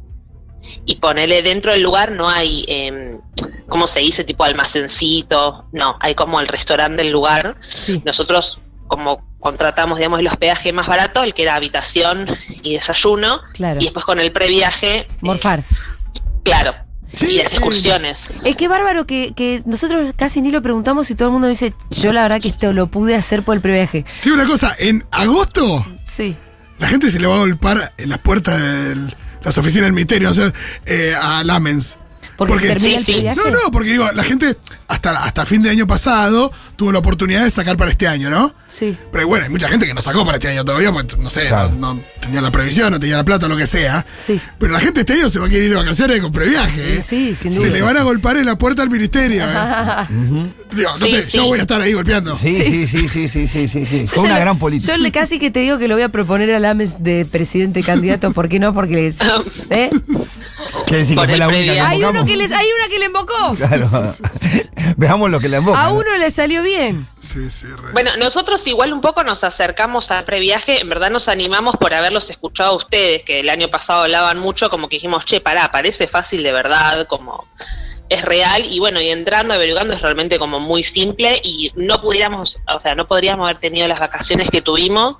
Y 0.84 0.96
ponerle 0.96 1.40
dentro 1.40 1.72
del 1.72 1.82
lugar 1.82 2.12
no 2.12 2.28
hay, 2.28 2.64
eh, 2.68 3.16
¿cómo 3.68 3.86
se 3.86 4.00
dice? 4.00 4.22
Tipo 4.24 4.44
almacencito, 4.44 5.64
no, 5.72 5.96
hay 6.00 6.14
como 6.14 6.40
el 6.40 6.46
restaurante 6.48 7.02
del 7.02 7.12
lugar. 7.12 7.56
Sí. 7.72 8.02
Nosotros 8.04 8.60
como 8.86 9.26
contratamos, 9.40 9.98
digamos, 9.98 10.20
el 10.20 10.26
hospedaje 10.26 10.72
más 10.72 10.86
barato, 10.86 11.22
el 11.22 11.32
que 11.32 11.42
era 11.42 11.54
habitación 11.54 12.26
y 12.62 12.74
desayuno, 12.74 13.40
Claro. 13.52 13.80
y 13.80 13.84
después 13.84 14.04
con 14.04 14.18
el 14.20 14.32
previaje, 14.32 15.00
eh, 15.00 15.08
Morfar. 15.20 15.62
claro, 16.42 16.74
Sí. 17.12 17.26
y 17.26 17.38
las 17.42 17.52
excursiones. 17.52 18.28
Es 18.44 18.56
que 18.56 18.68
bárbaro 18.68 19.06
que, 19.06 19.32
que 19.34 19.62
nosotros 19.66 20.12
casi 20.16 20.40
ni 20.42 20.50
lo 20.50 20.62
preguntamos 20.62 21.10
y 21.10 21.14
todo 21.14 21.28
el 21.28 21.32
mundo 21.32 21.48
dice, 21.48 21.74
yo 21.90 22.12
la 22.12 22.22
verdad 22.22 22.40
que 22.40 22.48
esto 22.48 22.72
lo 22.72 22.86
pude 22.88 23.14
hacer 23.16 23.42
por 23.42 23.54
el 23.56 23.60
previaje. 23.60 24.04
Digo 24.22 24.34
una 24.36 24.46
cosa, 24.46 24.74
en 24.78 25.04
agosto 25.10 25.86
Sí. 26.04 26.36
la 26.78 26.88
gente 26.88 27.10
se 27.10 27.18
le 27.18 27.26
va 27.26 27.36
a 27.36 27.38
golpar 27.38 27.92
en 27.98 28.08
las 28.10 28.18
puertas 28.18 28.60
de 28.60 28.96
las 29.42 29.56
oficinas 29.58 29.84
del 29.86 29.92
ministerio, 29.94 30.30
o 30.30 30.34
sea, 30.34 30.52
eh, 30.86 31.14
a 31.20 31.42
Lamens. 31.44 31.96
Porque, 32.38 32.52
Porque- 32.54 32.68
se 32.68 32.74
termina 32.74 32.90
Sí, 32.90 32.94
el 33.00 33.04
sí. 33.04 33.12
previaje. 33.12 33.40
No, 33.40 33.50
no, 33.50 33.70
porque 33.72 33.90
digo, 33.90 34.08
la 34.14 34.22
gente 34.22 34.56
hasta, 34.86 35.24
hasta 35.24 35.44
fin 35.44 35.60
de 35.60 35.70
año 35.70 35.86
pasado 35.88 36.50
tuvo 36.76 36.92
la 36.92 37.00
oportunidad 37.00 37.42
de 37.42 37.50
sacar 37.50 37.76
para 37.76 37.90
este 37.90 38.06
año, 38.06 38.30
¿no? 38.30 38.54
Sí. 38.68 38.96
Pero 39.10 39.26
bueno, 39.26 39.44
hay 39.44 39.50
mucha 39.50 39.68
gente 39.68 39.86
que 39.86 39.92
no 39.94 40.00
sacó 40.00 40.24
para 40.24 40.36
este 40.36 40.46
año 40.48 40.64
todavía, 40.64 40.92
porque 40.92 41.16
no 41.16 41.30
sé, 41.30 41.48
Claro. 41.48 41.70
no, 41.70 41.94
no 41.94 42.02
tenía 42.20 42.40
la 42.40 42.52
previsión, 42.52 42.92
no 42.92 43.00
tenía 43.00 43.16
la 43.16 43.24
plata, 43.24 43.48
lo 43.48 43.56
que 43.56 43.66
sea. 43.66 44.06
Sí. 44.18 44.40
Pero 44.58 44.72
la 44.72 44.78
gente 44.78 45.00
este 45.00 45.14
año 45.14 45.28
se 45.28 45.40
va 45.40 45.46
a 45.46 45.48
querer 45.48 45.64
ir 45.64 45.70
de 45.70 45.76
vacaciones 45.76 46.20
con 46.20 46.30
previaje. 46.30 46.98
¿eh? 46.98 47.04
Sí, 47.06 47.34
sin 47.34 47.52
Se 47.52 47.58
duda. 47.58 47.70
le 47.70 47.82
van 47.82 47.96
a 47.96 48.02
golpear 48.02 48.36
en 48.36 48.46
la 48.46 48.56
puerta 48.56 48.82
al 48.82 48.90
ministerio. 48.90 49.42
¿eh? 49.44 50.06
Digo, 50.72 50.90
no 51.00 51.06
Sí, 51.06 51.12
sé, 51.12 51.28
yo 51.30 51.46
voy 51.46 51.58
a 51.58 51.62
estar 51.62 51.80
ahí 51.80 51.92
golpeando. 51.92 52.36
Sí, 52.36 52.62
sí, 52.62 52.86
sí, 52.86 53.08
sí, 53.08 53.28
sí, 53.28 53.46
sí, 53.48 53.66
sí, 53.68 53.84
sí. 53.86 54.04
Ya 54.14 54.20
una 54.22 54.34
le- 54.34 54.40
gran 54.40 54.58
política. 54.58 54.92
Yo 54.92 54.98
le 55.02 55.10
casi 55.10 55.38
que 55.40 55.50
te 55.50 55.60
digo 55.60 55.78
que 55.78 55.88
lo 55.88 55.94
voy 55.94 56.02
a 56.04 56.08
proponer 56.10 56.52
a 56.54 56.58
Lames 56.60 57.02
de 57.02 57.26
presidente 57.30 57.82
candidato, 57.82 58.30
¿por 58.32 58.48
qué 58.48 58.58
no? 58.60 58.72
Porque 58.74 59.12
¿eh? 59.70 59.90
Que 60.86 60.96
decir 60.96 61.18
que 61.18 61.26
fue 61.26 61.36
la 61.36 61.48
única 61.48 61.72
que 61.72 61.80
hay 61.80 62.04
uno. 62.04 62.24
Que 62.28 62.36
les, 62.36 62.52
hay 62.52 62.66
una 62.78 62.88
que 62.88 62.98
le 62.98 63.06
invocó. 63.06 63.34
Claro. 63.68 63.88
Veamos 64.96 65.30
lo 65.30 65.40
que 65.40 65.48
le 65.48 65.58
invoca. 65.58 65.80
A 65.80 65.88
¿no? 65.88 65.94
uno 65.94 66.16
le 66.16 66.30
salió 66.30 66.62
bien. 66.62 67.08
Sí, 67.18 67.50
sí, 67.50 67.66
re. 67.66 67.92
Bueno, 67.92 68.10
nosotros 68.18 68.66
igual 68.66 68.92
un 68.92 69.00
poco 69.00 69.24
nos 69.24 69.44
acercamos 69.44 70.10
al 70.10 70.24
previaje, 70.24 70.80
en 70.80 70.88
verdad 70.88 71.10
nos 71.10 71.28
animamos 71.28 71.76
por 71.76 71.94
haberlos 71.94 72.30
escuchado 72.30 72.70
a 72.70 72.76
ustedes, 72.76 73.22
que 73.24 73.40
el 73.40 73.48
año 73.48 73.68
pasado 73.68 74.02
hablaban 74.02 74.38
mucho, 74.38 74.70
como 74.70 74.88
que 74.88 74.96
dijimos, 74.96 75.24
che, 75.24 75.40
pará, 75.40 75.70
parece 75.70 76.06
fácil 76.06 76.42
de 76.42 76.52
verdad, 76.52 77.06
como 77.06 77.46
es 78.08 78.24
real, 78.24 78.64
y 78.64 78.78
bueno, 78.78 79.00
y 79.00 79.08
entrando, 79.08 79.54
averiguando 79.54 79.94
es 79.94 80.00
realmente 80.00 80.38
como 80.38 80.60
muy 80.60 80.82
simple, 80.82 81.40
y 81.42 81.72
no 81.76 82.00
pudiéramos, 82.00 82.58
o 82.66 82.80
sea, 82.80 82.94
no 82.94 83.06
podríamos 83.06 83.44
haber 83.44 83.58
tenido 83.58 83.86
las 83.86 84.00
vacaciones 84.00 84.50
que 84.50 84.62
tuvimos 84.62 85.16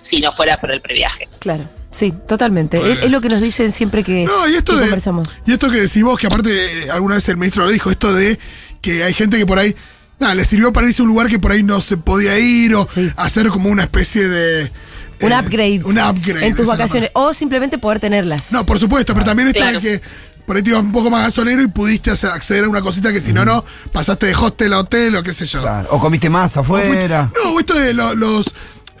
si 0.00 0.20
no 0.20 0.32
fuera 0.32 0.60
por 0.60 0.72
el 0.72 0.80
previaje. 0.80 1.28
Claro. 1.38 1.68
Sí, 1.92 2.12
totalmente. 2.26 2.78
Es, 2.92 3.02
es 3.04 3.10
lo 3.10 3.20
que 3.20 3.28
nos 3.28 3.40
dicen 3.40 3.70
siempre 3.70 4.02
que, 4.02 4.24
No, 4.24 4.48
y 4.48 4.54
esto 4.54 4.72
que 4.72 4.78
de. 4.78 4.84
conversamos. 4.86 5.36
Y 5.46 5.52
esto 5.52 5.70
que 5.70 5.80
decís 5.80 6.02
vos, 6.02 6.18
que 6.18 6.26
aparte 6.26 6.50
eh, 6.86 6.90
alguna 6.90 7.14
vez 7.16 7.28
el 7.28 7.36
ministro 7.36 7.64
lo 7.64 7.70
dijo, 7.70 7.90
esto 7.90 8.12
de 8.14 8.38
que 8.80 9.04
hay 9.04 9.14
gente 9.14 9.36
que 9.38 9.46
por 9.46 9.58
ahí. 9.58 9.76
Nada, 10.18 10.34
le 10.36 10.44
sirvió 10.44 10.72
para 10.72 10.86
irse 10.86 11.02
a 11.02 11.04
un 11.04 11.08
lugar 11.08 11.26
que 11.28 11.38
por 11.38 11.50
ahí 11.52 11.62
no 11.64 11.80
se 11.80 11.96
podía 11.96 12.38
ir 12.38 12.74
o 12.76 12.86
Sí. 12.88 13.10
hacer 13.16 13.48
como 13.48 13.68
una 13.68 13.82
especie 13.82 14.28
de. 14.28 14.72
Un 15.20 15.32
eh, 15.32 15.38
upgrade. 15.38 15.82
Un 15.84 15.98
upgrade. 15.98 16.46
En 16.46 16.56
tus 16.56 16.66
vacaciones. 16.66 17.10
O 17.14 17.32
simplemente 17.34 17.76
poder 17.78 18.00
tenerlas. 18.00 18.52
No, 18.52 18.64
por 18.64 18.78
supuesto, 18.78 19.14
pero 19.14 19.26
también 19.26 19.48
está 19.48 19.60
Claro. 19.60 19.78
el 19.78 19.82
que 19.82 20.00
por 20.46 20.56
ahí 20.56 20.62
te 20.62 20.70
ibas 20.70 20.82
un 20.82 20.92
poco 20.92 21.10
más 21.10 21.22
gasolero 21.24 21.60
y 21.62 21.66
pudiste 21.68 22.10
acceder 22.10 22.64
a 22.64 22.68
una 22.68 22.80
cosita 22.80 23.12
que 23.12 23.20
si 23.20 23.32
no, 23.32 23.44
no, 23.44 23.64
pasaste 23.92 24.26
de 24.26 24.34
hostel 24.34 24.72
a 24.72 24.78
hotel 24.78 25.14
o 25.16 25.22
qué 25.22 25.32
sé 25.32 25.44
yo. 25.46 25.60
Claro. 25.60 25.88
O 25.92 25.98
comiste 26.00 26.30
más 26.30 26.56
O 26.56 26.64
fuiste- 26.64 26.88
afuera. 26.88 27.30
no, 27.44 27.58
esto 27.60 27.74
de 27.74 27.92
lo- 27.94 28.14
los, 28.14 28.46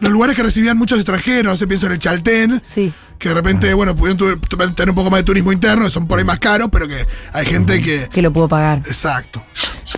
los 0.02 0.12
lugares 0.12 0.36
que 0.36 0.42
recibían 0.42 0.76
muchos 0.76 0.98
extranjeros, 0.98 1.52
no 1.52 1.56
sé, 1.56 1.66
pienso 1.66 1.86
en 1.86 1.92
el 1.92 1.98
Chaltén, 1.98 2.60
Sí. 2.62 2.92
Que 3.22 3.28
de 3.28 3.36
repente, 3.36 3.72
bueno, 3.72 3.94
pudieron 3.94 4.74
tener 4.74 4.88
un 4.90 4.96
poco 4.96 5.08
más 5.08 5.20
de 5.20 5.24
turismo 5.24 5.52
interno, 5.52 5.84
que 5.84 5.90
son 5.92 6.08
por 6.08 6.18
ahí 6.18 6.24
más 6.24 6.40
caros, 6.40 6.68
pero 6.72 6.88
que 6.88 7.06
hay 7.32 7.46
gente 7.46 7.80
que... 7.80 8.08
Que 8.08 8.20
lo 8.20 8.32
puedo 8.32 8.48
pagar. 8.48 8.78
Exacto. 8.78 9.40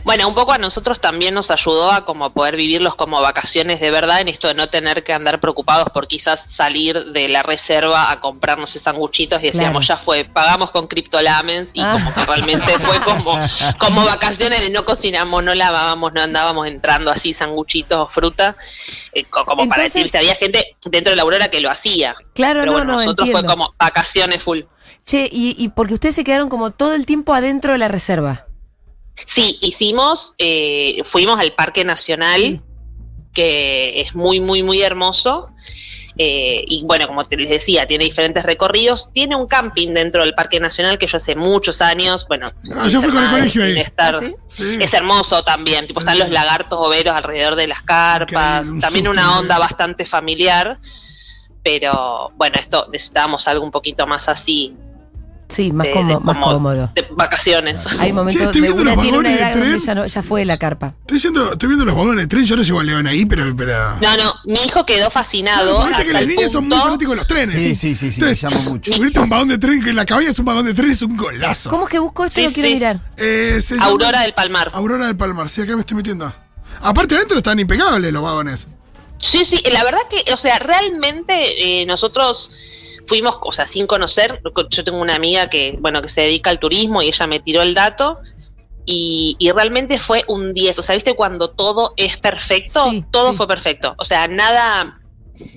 Bueno, 0.02 0.28
un 0.28 0.34
poco 0.34 0.52
a 0.52 0.58
nosotros 0.58 1.00
también 1.00 1.32
nos 1.32 1.50
ayudó 1.50 1.90
a 1.90 2.04
como 2.04 2.30
poder 2.34 2.56
vivirlos 2.56 2.94
como 2.96 3.22
vacaciones 3.22 3.80
de 3.80 3.90
verdad 3.90 4.20
en 4.20 4.28
esto 4.28 4.48
de 4.48 4.54
no 4.54 4.66
tener 4.66 5.04
que 5.04 5.14
andar 5.14 5.40
preocupados 5.40 5.88
por 5.94 6.06
quizás 6.06 6.44
salir 6.48 7.12
de 7.12 7.28
la 7.28 7.42
reserva 7.42 8.10
a 8.10 8.20
comprarnos 8.20 8.70
esos 8.70 8.82
sanguchitos 8.82 9.42
y 9.42 9.46
decíamos, 9.46 9.86
Claro. 9.86 9.98
ya 10.00 10.04
fue, 10.04 10.24
pagamos 10.26 10.70
con 10.72 10.86
criptolamens 10.86 11.70
y 11.72 11.80
Ah. 11.80 11.92
como 11.94 12.12
que 12.14 12.24
realmente 12.26 12.78
fue 12.80 12.98
como, 13.00 13.38
como 13.78 14.04
vacaciones 14.04 14.60
de 14.60 14.68
no 14.70 14.84
cocinamos, 14.84 15.42
no 15.42 15.54
lavábamos, 15.54 16.12
no 16.12 16.20
andábamos 16.20 16.66
entrando 16.66 17.10
así 17.10 17.32
sanguchitos 17.32 17.98
o 17.98 18.06
fruta, 18.08 18.56
eh, 19.14 19.24
co- 19.24 19.46
como 19.46 19.66
para 19.68 19.84
decirte, 19.84 20.18
había 20.18 20.34
gente 20.34 20.76
dentro 20.84 21.10
de 21.10 21.16
la 21.16 21.22
aurora 21.22 21.48
que 21.48 21.60
lo 21.60 21.70
hacía. 21.70 22.14
Claro, 22.34 22.60
Pero 22.60 22.72
no, 22.72 22.78
bueno, 22.78 22.92
no, 22.94 23.13
nosotros 23.16 23.28
entiendo. 23.28 23.48
fue 23.48 23.56
como 23.56 23.74
vacaciones 23.78 24.42
full. 24.42 24.60
Che, 25.06 25.28
y, 25.30 25.54
y 25.58 25.68
porque 25.68 25.94
ustedes 25.94 26.14
se 26.14 26.24
quedaron 26.24 26.48
como 26.48 26.70
todo 26.70 26.94
el 26.94 27.06
tiempo 27.06 27.34
adentro 27.34 27.72
de 27.72 27.78
la 27.78 27.88
reserva. 27.88 28.46
Sí, 29.26 29.58
hicimos, 29.62 30.34
eh, 30.38 31.02
fuimos 31.04 31.38
al 31.38 31.52
Parque 31.52 31.84
Nacional, 31.84 32.40
Sí. 32.40 32.60
que 33.32 34.00
es 34.00 34.14
muy, 34.14 34.40
muy, 34.40 34.62
muy 34.62 34.82
hermoso. 34.82 35.50
Eh, 36.16 36.64
y 36.68 36.84
bueno, 36.84 37.08
como 37.08 37.24
te 37.24 37.36
les 37.36 37.50
decía, 37.50 37.88
tiene 37.88 38.04
diferentes 38.04 38.44
recorridos. 38.44 39.10
Tiene 39.12 39.34
un 39.34 39.46
camping 39.48 39.88
dentro 39.94 40.22
del 40.22 40.32
Parque 40.34 40.60
Nacional 40.60 40.96
que 40.96 41.08
yo 41.08 41.16
hace 41.16 41.34
muchos 41.34 41.80
años, 41.82 42.24
bueno, 42.28 42.46
Ah, 42.76 42.86
yo 42.88 43.02
fui 43.02 43.10
con 43.10 43.24
el 43.24 43.30
colegio 43.30 43.64
ahí. 43.64 43.76
estar- 43.78 44.14
¿Ah, 44.14 44.20
sí? 44.20 44.34
Sí. 44.46 44.76
es 44.80 44.94
hermoso 44.94 45.42
también, 45.42 45.88
tipo 45.88 45.98
están 45.98 46.18
los 46.20 46.30
lagartos 46.30 46.78
overos 46.80 47.14
alrededor 47.16 47.56
de 47.56 47.66
las 47.66 47.82
carpas, 47.82 48.68
también 48.80 49.06
susto, 49.06 49.10
una 49.10 49.38
onda 49.40 49.56
¿eh? 49.56 49.58
bastante 49.58 50.06
familiar, 50.06 50.78
pero 51.64 52.30
bueno, 52.36 52.56
esto 52.58 52.86
necesitábamos 52.92 53.48
algo 53.48 53.64
un 53.64 53.70
poquito 53.72 54.06
más 54.06 54.28
así, 54.28 54.76
Sí, 55.48 55.72
más, 55.72 55.86
de, 55.86 55.92
cómo- 55.92 56.08
de 56.18 56.24
más 56.24 56.36
como- 56.38 56.52
cómodo. 56.54 56.90
de 56.94 57.06
vacaciones. 57.12 57.82
Hay 57.98 58.12
momentos 58.14 58.40
Che, 58.40 58.46
estoy 58.46 58.60
de 58.62 58.66
viendo 58.68 58.82
una 58.82 58.92
los 58.94 59.02
tiene 59.02 59.18
una 59.18 59.28
vagones 59.28 59.32
de 59.32 59.38
edad 59.44 59.52
donde 59.52 59.68
tren. 59.76 59.80
ya, 59.86 59.94
no- 59.94 60.06
ya 60.06 60.22
fue 60.22 60.44
la 60.46 60.56
carpa. 60.58 60.94
Estoy, 61.00 61.18
yendo- 61.18 61.52
estoy 61.52 61.68
viendo 61.68 61.84
los 61.84 61.94
vagones 61.94 62.16
de 62.24 62.26
tren, 62.28 62.44
yo 62.46 62.56
no 62.56 62.62
llevo 62.62 62.80
al 62.80 62.86
León 62.86 63.06
ahí, 63.06 63.26
pero. 63.26 63.54
pero... 63.54 63.96
No, 64.00 64.16
no, 64.16 64.34
mi 64.46 64.58
hijo 64.66 64.86
quedó 64.86 65.10
fascinado. 65.10 65.76
Porque 65.80 65.88
viste 65.90 66.04
que 66.06 66.12
las 66.14 66.26
niñas 66.26 66.50
son 66.50 66.66
muy 66.68 66.78
fanáticos 66.78 67.10
de 67.12 67.16
los 67.16 67.26
trenes. 67.26 67.54
Sí, 67.54 67.74
sí, 67.74 67.94
sí, 67.94 68.10
sí, 68.10 68.20
Entonces, 68.20 68.42
me 68.44 68.50
llama 68.50 68.70
mucho. 68.70 68.92
Subirte 68.94 69.18
a 69.18 69.22
un 69.22 69.28
vagón 69.30 69.48
de 69.48 69.58
tren, 69.58 69.84
que 69.84 69.92
la 69.92 70.04
cabaña 70.06 70.30
es 70.30 70.38
un 70.38 70.44
vagón 70.46 70.64
de 70.64 70.72
tren, 70.74 70.90
es 70.90 71.02
un 71.02 71.16
golazo. 71.16 71.70
¿Cómo 71.70 71.84
es 71.84 71.90
que 71.90 71.98
busco 71.98 72.24
esto? 72.24 72.40
Sí, 72.40 72.46
Lo 72.46 72.52
quiero 72.52 72.68
sí. 72.70 72.74
mirar. 72.74 73.00
Eh, 73.18 73.58
se 73.60 73.74
llama- 73.74 73.86
Aurora 73.86 74.20
del 74.22 74.32
Palmar. 74.34 74.70
Aurora 74.72 75.06
del 75.06 75.16
Palmar, 75.16 75.48
sí, 75.50 75.60
acá 75.60 75.74
me 75.74 75.80
estoy 75.80 75.96
metiendo. 75.98 76.32
Aparte, 76.80 77.14
adentro 77.16 77.36
están 77.36 77.58
impecables 77.60 78.12
los 78.12 78.22
vagones. 78.22 78.66
Sí, 79.24 79.44
sí, 79.44 79.62
la 79.72 79.82
verdad 79.84 80.00
que, 80.10 80.32
o 80.32 80.36
sea, 80.36 80.58
realmente 80.58 81.80
eh, 81.80 81.86
nosotros 81.86 82.50
fuimos, 83.06 83.36
o 83.42 83.52
sea, 83.52 83.66
sin 83.66 83.86
conocer, 83.86 84.40
yo 84.70 84.84
tengo 84.84 84.98
una 85.00 85.16
amiga 85.16 85.48
que, 85.48 85.76
bueno, 85.80 86.02
que 86.02 86.08
se 86.08 86.20
dedica 86.22 86.50
al 86.50 86.58
turismo 86.58 87.02
y 87.02 87.08
ella 87.08 87.26
me 87.26 87.40
tiró 87.40 87.62
el 87.62 87.74
dato 87.74 88.18
y, 88.86 89.36
y 89.38 89.50
realmente 89.50 89.98
fue 89.98 90.24
un 90.28 90.52
10, 90.52 90.78
o 90.78 90.82
sea, 90.82 90.94
viste 90.94 91.14
cuando 91.14 91.48
todo 91.50 91.94
es 91.96 92.18
perfecto, 92.18 92.90
Sí, 92.90 93.04
todo 93.10 93.30
sí. 93.30 93.36
fue 93.36 93.48
perfecto, 93.48 93.94
o 93.98 94.04
sea, 94.04 94.28
nada... 94.28 95.00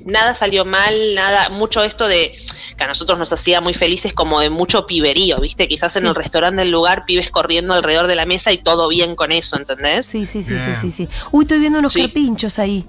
Nada 0.05 0.33
salió 0.33 0.65
mal, 0.65 1.13
nada, 1.13 1.49
mucho 1.49 1.83
esto 1.83 2.07
de 2.07 2.35
que 2.75 2.83
a 2.83 2.87
nosotros 2.87 3.19
nos 3.19 3.31
hacía 3.31 3.61
muy 3.61 3.75
felices 3.75 4.11
como 4.11 4.39
de 4.39 4.49
mucho 4.49 4.87
piberío, 4.87 5.37
¿viste? 5.39 5.67
Quizás 5.67 5.95
en 5.97 6.01
Sí. 6.01 6.07
el 6.07 6.15
restaurante 6.15 6.63
del 6.63 6.71
lugar, 6.71 7.05
pibes 7.05 7.29
corriendo 7.29 7.75
alrededor 7.75 8.07
de 8.07 8.15
la 8.15 8.25
mesa 8.25 8.51
y 8.51 8.57
todo 8.57 8.87
bien 8.87 9.15
con 9.15 9.31
eso, 9.31 9.55
¿entendés? 9.55 10.07
Sí, 10.07 10.25
sí, 10.25 10.41
sí, 10.41 10.57
sí, 10.57 10.73
sí, 10.81 10.89
sí. 10.89 11.07
Uy, 11.31 11.43
estoy 11.43 11.59
viendo 11.59 11.77
unos 11.77 11.93
Sí. 11.93 12.01
carpinchos 12.01 12.57
ahí. 12.57 12.87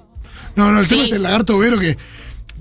No, 0.57 0.73
no, 0.73 0.81
el 0.81 0.85
Sí. 0.87 0.90
tema 0.95 1.05
es 1.05 1.12
el 1.12 1.23
lagarto 1.23 1.59
vero 1.59 1.78
que 1.78 1.97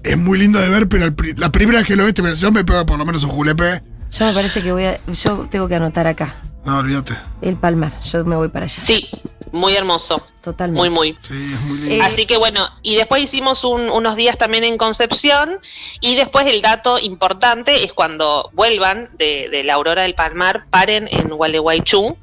es 0.04 0.18
muy 0.18 0.38
lindo 0.38 0.60
de 0.60 0.70
ver, 0.70 0.88
pero 0.88 1.06
el 1.06 1.16
la 1.38 1.52
primera 1.52 1.80
vez 1.80 1.88
que 1.88 1.96
lo 1.96 2.06
ves, 2.06 2.14
te 2.14 2.22
pensás, 2.22 2.40
yo 2.40 2.52
me 2.52 2.64
pego 2.64 2.86
por 2.86 2.98
lo 2.98 3.06
menos 3.06 3.24
un 3.24 3.30
julepe. 3.32 3.82
Yo 4.12 4.26
me 4.26 4.34
parece 4.34 4.62
que 4.64 4.72
voy 4.72 4.86
a. 4.86 5.00
Yo 5.08 5.48
tengo 5.50 5.68
que 5.68 5.76
anotar 5.76 6.08
acá. 6.08 6.36
No, 6.66 6.80
olvídate. 6.80 7.14
El 7.42 7.56
Palmar. 7.56 7.94
Yo 8.02 8.26
me 8.26 8.36
voy 8.36 8.50
para 8.50 8.66
allá. 8.66 8.84
Sí, 8.86 9.08
muy 9.54 9.74
hermoso, 9.76 10.22
Totalmente. 10.44 10.78
muy, 10.82 10.90
muy. 10.90 11.18
Sí, 11.22 11.54
es 11.54 11.62
muy 11.62 11.78
lindo. 11.80 11.96
Eh, 11.96 12.02
Así 12.02 12.26
que 12.26 12.36
bueno, 12.38 12.68
y 12.82 12.96
después 12.98 13.24
hicimos 13.24 13.64
un- 13.64 13.90
unos 13.90 14.18
días 14.18 14.38
también 14.38 14.66
en 14.66 14.78
Concepción 14.78 15.60
y 16.02 16.16
después 16.16 16.46
el 16.48 16.62
dato 16.62 17.00
importante 17.00 17.86
es 17.86 17.94
cuando 17.94 18.50
vuelvan 18.54 19.10
de, 19.18 19.48
de 19.50 19.64
la 19.64 19.76
Aurora 19.76 20.02
del 20.02 20.14
Palmar, 20.16 20.66
paren 20.70 21.08
en 21.10 21.30
Gualeguaychú 21.30 22.18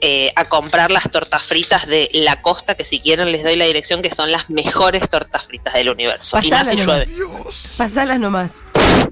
eh, 0.00 0.32
a 0.34 0.46
comprar 0.46 0.90
las 0.90 1.08
tortas 1.10 1.44
fritas 1.44 1.86
de 1.86 2.10
La 2.14 2.42
Costa, 2.42 2.74
que 2.74 2.84
si 2.84 2.98
quieren 2.98 3.30
les 3.30 3.44
doy 3.44 3.54
la 3.54 3.64
dirección, 3.66 4.02
que 4.02 4.12
son 4.12 4.32
las 4.32 4.50
mejores 4.50 5.08
tortas 5.08 5.44
fritas 5.46 5.74
del 5.74 5.90
universo. 5.90 6.36
y 6.42 6.50
más 6.50 6.66
si 6.68 6.74
llueve. 6.76 7.06
Dios. 7.06 7.68
Pasalas 7.76 8.18
nomás. 8.18 8.54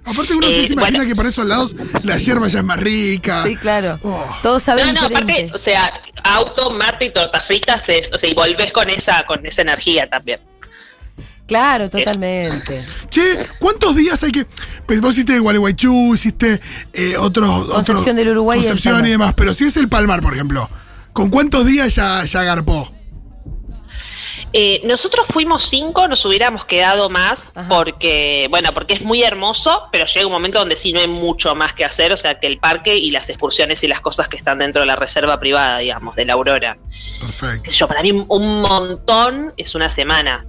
Aparte 0.05 0.35
uno 0.35 0.47
Eh, 0.47 0.53
sí 0.55 0.67
se 0.69 0.73
imagina 0.75 0.99
bueno. 0.99 1.09
que 1.09 1.17
por 1.17 1.27
esos 1.27 1.47
lados 1.47 1.77
la 2.03 2.17
hierba 2.19 2.49
ya 2.49 2.59
es 2.59 2.65
más 2.65 2.79
rica. 2.81 3.43
Sí, 3.45 3.57
claro. 3.57 3.99
Oh. 4.03 4.25
Todos 4.43 4.63
saben 4.63 4.87
No, 4.87 4.93
no, 5.03 5.09
diferente. 5.09 5.33
aparte, 5.33 5.55
o 5.55 5.59
sea, 5.59 5.93
auto, 6.25 6.71
mate 6.71 7.07
y 7.07 7.11
tortas 7.13 7.47
fritas 7.47 7.89
es, 7.89 8.11
o 8.13 8.19
sea, 8.19 8.29
y 8.29 8.35
volvés 8.35 8.73
con 8.73 8.89
esa, 8.91 9.25
con 9.27 9.45
esa 9.47 9.63
energía 9.63 10.09
también. 10.09 10.41
Claro, 11.47 11.91
totalmente. 11.91 12.85
Che, 13.11 13.21
¿cuántos 13.59 13.95
días 13.97 14.23
hay 14.23 14.33
que...? 14.33 14.47
Pues 14.87 15.01
vos 15.01 15.13
hiciste 15.13 15.39
Gualeguaychú, 15.39 16.15
hiciste 16.15 16.61
eh, 16.93 17.17
otros... 17.19 17.67
Concepción 17.67 17.99
otros- 17.99 18.17
del 18.17 18.29
Uruguay 18.31 18.61
Concepción 18.61 19.07
y, 19.07 19.11
demás, 19.11 19.35
pero 19.37 19.53
si 19.53 19.65
es 19.65 19.77
el 19.77 19.89
Palmar, 19.89 20.23
por 20.23 20.33
ejemplo, 20.35 20.71
¿con 21.13 21.29
cuántos 21.31 21.67
días 21.67 21.95
ya, 21.95 22.25
ya 22.25 22.43
garpó? 22.45 22.91
Eh, 24.55 24.83
nosotros 24.85 25.27
fuimos 25.31 25.63
cinco, 25.69 26.07
nos 26.09 26.25
hubiéramos 26.27 26.65
quedado 26.67 27.09
más 27.09 27.53
Ajá. 27.55 27.69
porque, 27.69 28.49
bueno, 28.51 28.75
porque 28.75 28.95
es 28.95 29.03
muy 29.03 29.23
hermoso, 29.23 29.89
pero 29.91 30.05
llega 30.07 30.27
un 30.27 30.33
momento 30.33 30.59
donde 30.59 30.77
sí 30.77 30.93
no 30.93 31.01
hay 31.01 31.09
mucho 31.09 31.55
más 31.55 31.73
que 31.73 31.85
hacer, 31.85 32.13
o 32.13 32.17
sea, 32.17 32.39
que 32.39 32.47
el 32.49 32.59
parque 32.59 32.97
y 32.97 33.11
las 33.11 33.29
excursiones 33.31 33.83
y 33.83 33.89
las 33.89 34.01
cosas 34.01 34.29
que 34.29 34.37
están 34.37 34.59
dentro 34.59 34.81
de 34.81 34.87
la 34.87 34.97
reserva 34.97 35.41
privada, 35.41 35.79
digamos, 35.79 36.15
de 36.17 36.27
la 36.27 36.35
Aurora. 36.35 36.77
Perfecto. 37.21 37.71
Yo, 37.71 37.89
para 37.89 38.03
mí 38.03 38.13
un 38.13 38.61
montón 38.61 39.55
es 39.57 39.75
una 39.75 39.89
semana. 39.89 40.45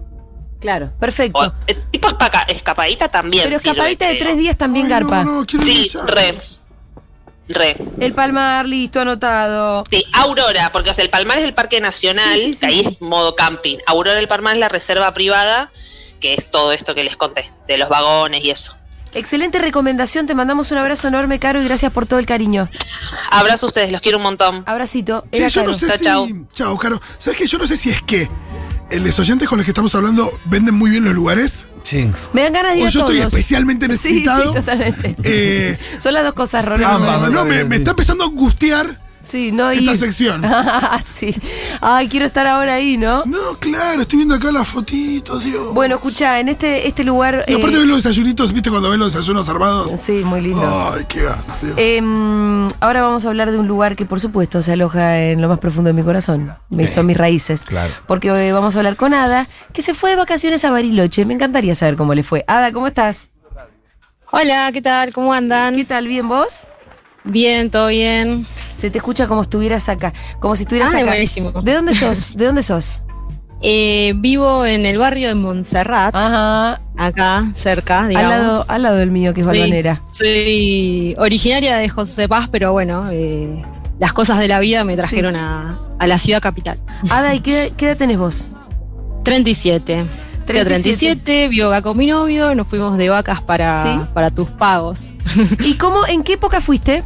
Claro, 0.59 0.91
perfecto. 0.99 1.39
O, 1.39 1.53
eh, 1.67 1.75
tipo 1.91 2.07
escapadita 2.47 3.09
también. 3.09 3.43
Pero 3.43 3.59
sirve, 3.59 3.71
escapadita 3.71 4.07
de 4.07 4.17
creo. 4.17 4.23
tres 4.27 4.37
días 4.37 4.57
también 4.57 4.85
Ay, 4.85 4.91
garpa. 4.91 5.23
No, 5.23 5.39
no, 5.41 5.45
quiero 5.45 5.65
Sí, 5.65 5.91
re. 6.05 6.39
Re. 7.49 7.75
El 7.99 8.13
Palmar, 8.13 8.65
listo, 8.67 9.01
anotado. 9.01 9.83
Sí, 9.91 10.03
Aurora, 10.13 10.71
porque 10.71 10.91
o 10.91 10.93
sea, 10.93 11.03
el 11.03 11.09
Palmar 11.09 11.39
es 11.39 11.43
el 11.43 11.53
parque 11.53 11.81
nacional, 11.81 12.35
Sí, 12.35 12.45
sí, 12.45 12.53
sí, 12.53 12.59
que 12.61 12.65
ahí 12.67 12.79
sí. 12.79 12.87
es 12.93 13.01
modo 13.01 13.35
camping. 13.35 13.77
Aurora 13.85 14.15
del 14.15 14.27
Palmar 14.27 14.53
es 14.55 14.59
la 14.59 14.69
reserva 14.69 15.13
privada, 15.13 15.71
que 16.21 16.33
es 16.35 16.49
todo 16.49 16.71
esto 16.71 16.95
que 16.95 17.03
les 17.03 17.17
conté, 17.17 17.51
de 17.67 17.77
los 17.77 17.89
vagones 17.89 18.43
y 18.45 18.51
eso. 18.51 18.75
Excelente 19.13 19.59
recomendación, 19.59 20.25
te 20.25 20.33
mandamos 20.33 20.71
un 20.71 20.79
abrazo 20.79 21.07
enorme, 21.07 21.37
Caro, 21.37 21.61
y 21.61 21.65
gracias 21.65 21.91
por 21.91 22.07
todo 22.07 22.17
el 22.19 22.25
cariño. 22.25 22.69
Abrazo 23.29 23.65
a 23.65 23.67
ustedes, 23.67 23.91
los 23.91 24.01
quiero 24.01 24.17
un 24.17 24.23
montón. 24.23 24.63
Abracito. 24.65 25.25
Era 25.31 25.49
yo 25.49 25.61
no 25.63 25.67
Caro. 25.67 25.77
sé 25.77 25.87
Chao, 26.03 26.25
si... 26.25 26.31
chao. 26.33 26.45
Chao, 26.53 26.77
Caro. 26.77 27.01
¿Sabes 27.19 27.37
qué? 27.37 27.45
Yo 27.45 27.57
no 27.59 27.67
sé 27.67 27.77
si 27.77 27.89
es 27.91 28.01
que 28.01 28.27
los 28.91 29.19
oyentes 29.19 29.47
con 29.47 29.57
los 29.57 29.65
que 29.65 29.71
estamos 29.71 29.93
hablando 29.95 30.31
venden 30.45 30.75
muy 30.75 30.91
bien 30.91 31.03
los 31.03 31.13
lugares 31.13 31.65
Sí. 31.83 32.09
Me 32.31 32.43
dan 32.43 32.53
ganas 32.53 32.73
de 32.73 32.79
ir 32.79 32.85
o 32.85 32.87
a 32.87 32.91
yo 32.91 32.99
estoy 33.01 33.19
especialmente 33.19 33.85
Sí, 33.87 33.91
necesitado. 33.91 34.53
sí, 34.53 34.59
totalmente. 34.59 35.15
Eh, 35.23 35.77
Son 35.99 36.13
las 36.13 36.23
dos 36.23 36.33
cosas, 36.33 36.63
Rolando. 36.63 37.09
Ambas, 37.11 37.29
no, 37.29 37.43
me 37.43 37.61
sí. 37.67 37.73
está 37.73 37.91
empezando 37.91 38.23
a 38.23 38.27
angustiar 38.27 39.02
Sí, 39.23 39.53
no 39.53 39.71
esta 39.71 39.91
ir. 39.91 39.97
sección. 39.97 40.43
sí. 41.05 41.33
Ay, 41.79 42.09
quiero 42.09 42.25
estar 42.25 42.45
ahora 42.45 42.73
ahí, 42.75 42.97
¿no? 42.97 43.23
No, 43.25 43.57
claro, 43.57 44.01
estoy 44.01 44.17
viendo 44.17 44.35
acá 44.35 44.51
las 44.51 44.67
fotitos, 44.67 45.45
Dios. 45.45 45.73
Bueno, 45.73 45.95
escucha, 45.95 46.39
en 46.41 46.49
este, 46.49 46.87
este 46.87 47.05
lugar. 47.05 47.45
y 47.47 47.53
aparte 47.53 47.77
eh, 47.77 47.79
ven 47.79 47.87
los 47.87 48.03
desayunitos, 48.03 48.51
¿viste 48.51 48.69
cuando 48.69 48.89
ven 48.89 48.99
los 48.99 49.13
desayunos 49.13 49.47
armados? 49.47 49.91
Sí, 49.99 50.23
muy 50.25 50.41
lindos. 50.41 50.93
Ay, 50.93 51.05
qué 51.07 51.23
ganas, 51.23 51.61
Dios. 51.61 51.73
Em, 51.77 52.67
ahora 52.81 53.01
vamos 53.01 53.25
a 53.25 53.29
hablar 53.29 53.51
de 53.51 53.57
un 53.57 53.67
lugar 53.67 53.95
que 53.95 54.05
por 54.05 54.19
supuesto 54.19 54.61
se 54.61 54.73
aloja 54.73 55.19
en 55.21 55.41
lo 55.41 55.47
más 55.47 55.59
profundo 55.59 55.87
de 55.87 55.93
mi 55.93 56.03
corazón. 56.03 56.53
Son 56.93 57.05
mis 57.05 57.17
raíces. 57.17 57.63
Claro. 57.63 57.93
Porque 58.07 58.27
eh, 58.27 58.51
vamos 58.51 58.75
a 58.75 58.79
hablar 58.79 58.97
con 58.97 59.13
Ada, 59.13 59.47
que 59.71 59.81
se 59.81 59.93
fue 59.93 60.09
de 60.09 60.15
vacaciones 60.17 60.65
a 60.65 60.69
Bariloche. 60.69 61.23
Me 61.25 61.33
encantaría 61.33 61.75
saber 61.75 61.95
cómo 61.95 62.13
le 62.13 62.23
fue. 62.23 62.43
Ada, 62.45 62.73
¿cómo 62.73 62.87
estás? 62.87 63.29
Hola, 64.31 64.69
¿qué 64.73 64.81
tal? 64.81 65.13
¿Cómo 65.13 65.31
andan? 65.31 65.75
¿Qué 65.75 65.85
tal? 65.85 66.07
¿Bien 66.07 66.27
vos? 66.27 66.67
Bien, 67.23 67.71
todo 67.71 67.87
bien. 67.87 68.45
Se 68.73 68.89
te 68.89 68.97
escucha 68.97 69.27
como 69.27 69.41
estuvieras 69.43 69.87
acá. 69.89 70.13
Como 70.39 70.55
si 70.55 70.63
estuvieras 70.63 70.93
Ay, 70.93 71.01
acá. 71.03 71.11
buenísimo. 71.11 71.51
¿De 71.61 71.73
dónde 71.73 71.93
sos? 71.97 72.35
¿De 72.35 72.45
dónde 72.45 72.63
sos? 72.63 73.03
Eh, 73.65 74.13
vivo 74.17 74.65
en 74.65 74.85
el 74.85 74.97
barrio 74.97 75.29
de 75.29 75.35
Montserrat, 75.35 76.13
Ajá. 76.13 76.81
acá 76.97 77.49
cerca, 77.53 78.01
Al 78.01 78.09
digamos. 78.09 78.29
lado, 78.29 78.65
al 78.67 78.81
lado 78.83 78.95
del 78.97 79.09
mío, 79.11 79.33
que 79.33 79.39
es 79.39 79.47
balvanera. 79.47 80.01
Soy 80.11 81.15
originaria 81.17 81.77
de 81.77 81.87
José 81.87 82.27
Paz, 82.27 82.49
pero 82.51 82.73
bueno, 82.73 83.05
eh, 83.09 83.63
las 83.99 84.11
cosas 84.11 84.39
de 84.39 84.49
la 84.49 84.59
vida 84.59 84.83
me 84.83 84.97
trajeron 84.97 85.37
a, 85.37 85.79
a 85.97 86.07
la 86.07 86.17
ciudad 86.17 86.41
capital. 86.41 86.77
Ada, 87.09 87.35
¿y 87.35 87.39
qué, 87.39 87.71
qué 87.77 87.85
edad 87.85 87.97
tenés 87.97 88.17
vos? 88.17 88.49
37. 89.23 90.07
Tengo 90.45 90.65
37, 90.65 91.47
vivo 91.47 91.69
acá 91.69 91.81
con 91.83 91.95
mi 91.97 92.05
novio, 92.07 92.53
nos 92.55 92.67
fuimos 92.67 92.97
de 92.97 93.07
vacas 93.07 93.41
para, 93.41 93.81
Sí. 93.81 93.99
para 94.13 94.29
tus 94.29 94.49
pagos. 94.49 95.13
¿Y 95.63 95.75
cómo, 95.75 96.05
en 96.05 96.21
qué 96.23 96.33
época 96.33 96.59
fuiste? 96.59 97.05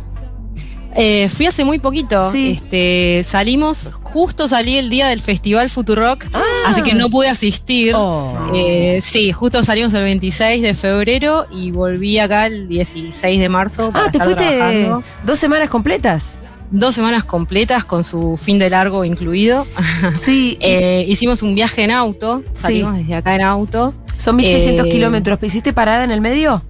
Eh, 1.00 1.30
fui 1.30 1.46
hace 1.46 1.64
muy 1.64 1.78
poquito. 1.78 2.30
Sí. 2.32 2.54
Este, 2.62 3.22
salimos, 3.24 3.90
justo 4.02 4.48
salí 4.48 4.78
el 4.78 4.90
día 4.90 5.08
del 5.08 5.22
Festival 5.22 5.70
Futurock, 5.70 6.26
Ah. 6.34 6.42
así 6.66 6.82
que 6.82 6.96
no 6.96 7.08
pude 7.10 7.30
asistir. 7.30 7.94
Oh. 7.96 8.34
Eh, 8.56 9.00
sí, 9.04 9.32
justo 9.32 9.62
salimos 9.62 9.94
el 9.94 10.04
26 10.04 10.62
de 10.64 10.74
febrero 10.74 11.46
y 11.52 11.70
volví 11.70 12.18
acá 12.18 12.48
el 12.48 12.68
16 12.68 13.40
de 13.40 13.48
marzo. 13.48 13.92
para 13.92 14.06
Ah, 14.06 14.12
te 14.12 14.18
estar 14.18 14.26
fuiste 14.34 14.56
trabajando. 14.58 15.04
dos 15.24 15.38
semanas 15.40 15.70
completas. 15.70 16.40
Dos 16.72 16.96
semanas 16.96 17.24
completas 17.24 17.86
con 17.86 18.04
su 18.04 18.36
fin 18.36 18.58
de 18.60 18.70
largo 18.70 19.06
incluido. 19.06 19.68
Sí, 20.16 20.58
Eh, 20.60 21.06
hicimos 21.08 21.44
un 21.44 21.54
viaje 21.54 21.84
en 21.84 21.92
auto, 21.92 22.44
salimos 22.54 22.98
desde 22.98 23.14
acá 23.14 23.36
en 23.36 23.44
auto. 23.44 23.94
son 24.18 24.36
1600 24.38 24.88
eh, 24.88 24.90
kilómetros. 24.90 25.38
¿Hiciste 25.44 25.74
parada 25.74 26.04
en 26.04 26.10
el 26.12 26.22
medio? 26.22 26.64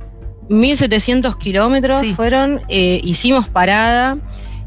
1700 0.50 1.38
kilómetros 1.38 2.02
Sí. 2.02 2.14
fueron, 2.14 2.62
eh, 2.70 3.00
hicimos 3.04 3.50
parada, 3.50 4.18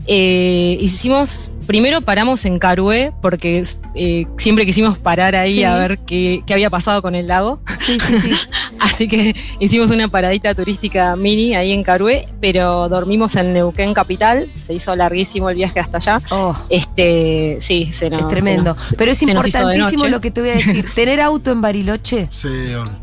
eh, 0.06 0.76
hicimos, 0.80 1.50
primero 1.66 2.00
paramos 2.00 2.44
en 2.44 2.58
Carué, 2.58 3.12
porque 3.22 3.64
eh, 3.94 4.26
siempre 4.38 4.66
quisimos 4.66 4.98
parar 4.98 5.36
ahí 5.36 5.54
Sí. 5.56 5.64
a 5.64 5.76
ver 5.76 5.98
qué, 6.00 6.42
qué 6.46 6.54
había 6.54 6.70
pasado 6.70 7.00
con 7.02 7.14
el 7.14 7.28
lago. 7.28 7.60
Sí, 7.78 7.98
sí, 8.00 8.18
sí. 8.20 8.30
Así 8.80 9.06
que 9.08 9.36
hicimos 9.60 9.90
una 9.90 10.08
paradita 10.08 10.54
turística 10.54 11.14
mini 11.16 11.54
ahí 11.54 11.70
en 11.72 11.82
Carué, 11.84 12.24
pero 12.40 12.88
dormimos 12.88 13.36
en 13.36 13.52
Neuquén 13.52 13.92
Capital. 13.94 14.50
Se 14.54 14.72
hizo 14.74 14.96
larguísimo 14.96 15.50
el 15.50 15.56
viaje 15.56 15.78
hasta 15.80 15.98
allá. 15.98 16.20
Oh, 16.30 16.56
Este, 16.70 17.58
sí, 17.60 17.90
se 17.92 18.08
nos, 18.10 18.22
es 18.22 18.28
tremendo. 18.28 18.74
se 18.74 18.80
nos- 18.80 18.94
Pero 18.96 19.12
es 19.12 19.22
importantísimo 19.22 20.08
lo 20.08 20.20
que 20.20 20.30
te 20.30 20.40
voy 20.40 20.50
a 20.50 20.54
decir. 20.54 20.86
Tener 20.94 21.20
auto 21.20 21.50
en 21.52 21.60
Bariloche 21.60 22.28
Sí. 22.32 22.48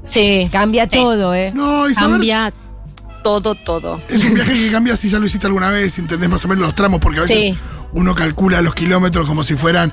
Sí, 0.03 0.49
cambia 0.51 0.85
Sí. 0.89 0.97
todo, 0.97 1.33
¿eh? 1.35 1.51
No, 1.53 1.87
y 1.89 1.93
saber, 1.93 2.11
cambia 2.11 2.53
todo, 3.27 3.55
todo. 3.55 4.01
es 4.07 4.23
un 4.23 4.35
viaje 4.35 4.53
que 4.53 4.71
cambia 4.71 4.95
si 4.95 5.09
ya 5.09 5.19
lo 5.19 5.25
hiciste 5.25 5.47
alguna 5.47 5.69
vez, 5.69 5.99
entendés 5.99 6.29
más 6.29 6.45
o 6.45 6.47
menos 6.47 6.63
los 6.63 6.75
tramos, 6.75 7.01
porque 7.01 7.19
a 7.19 7.23
veces 7.23 7.37
Sí. 7.37 7.57
uno 7.91 8.15
calcula 8.15 8.61
los 8.61 8.73
kilómetros 8.73 9.27
como 9.27 9.43
si 9.43 9.55
fueran. 9.55 9.91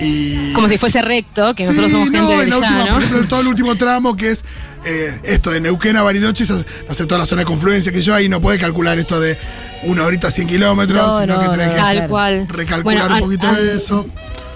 Y... 0.00 0.52
Como 0.52 0.68
si 0.68 0.76
fuese 0.76 1.00
recto, 1.00 1.54
que 1.54 1.64
nosotros 1.64 1.90
somos 1.90 2.10
gente 2.10 2.20
no, 2.20 2.28
del 2.30 2.40
en 2.42 2.50
la 2.50 2.56
última, 2.58 2.86
por 2.94 3.02
ejemplo, 3.02 3.28
todo 3.28 3.40
el 3.40 3.46
último 3.46 3.74
tramo 3.76 4.16
que 4.16 4.32
es 4.32 4.44
eh, 4.84 5.18
esto 5.24 5.50
de 5.50 5.60
Neuquén 5.62 5.96
a 5.96 6.02
Bariloche, 6.02 6.44
esas- 6.44 6.66
no 6.86 6.94
sé, 6.94 7.06
toda 7.06 7.20
la 7.20 7.26
zona 7.26 7.40
de 7.40 7.46
confluencia 7.46 7.90
que 7.90 8.02
yo 8.02 8.14
ahí 8.14 8.28
no 8.28 8.40
puede 8.42 8.58
calcular 8.58 8.98
esto 8.98 9.18
de 9.18 9.38
una 9.84 10.04
horita 10.04 10.30
100 10.30 10.46
kilómetros, 10.46 11.00
No, 11.06 11.20
sino 11.22 11.34
no, 11.36 11.40
que 11.40 11.48
tenés 11.48 11.68
que 11.74 12.06
cual. 12.08 12.46
recalcular 12.48 13.08
Bueno, 13.08 13.14
un 13.14 13.20
poquito 13.22 13.50
de 13.54 13.76
eso. 13.76 14.06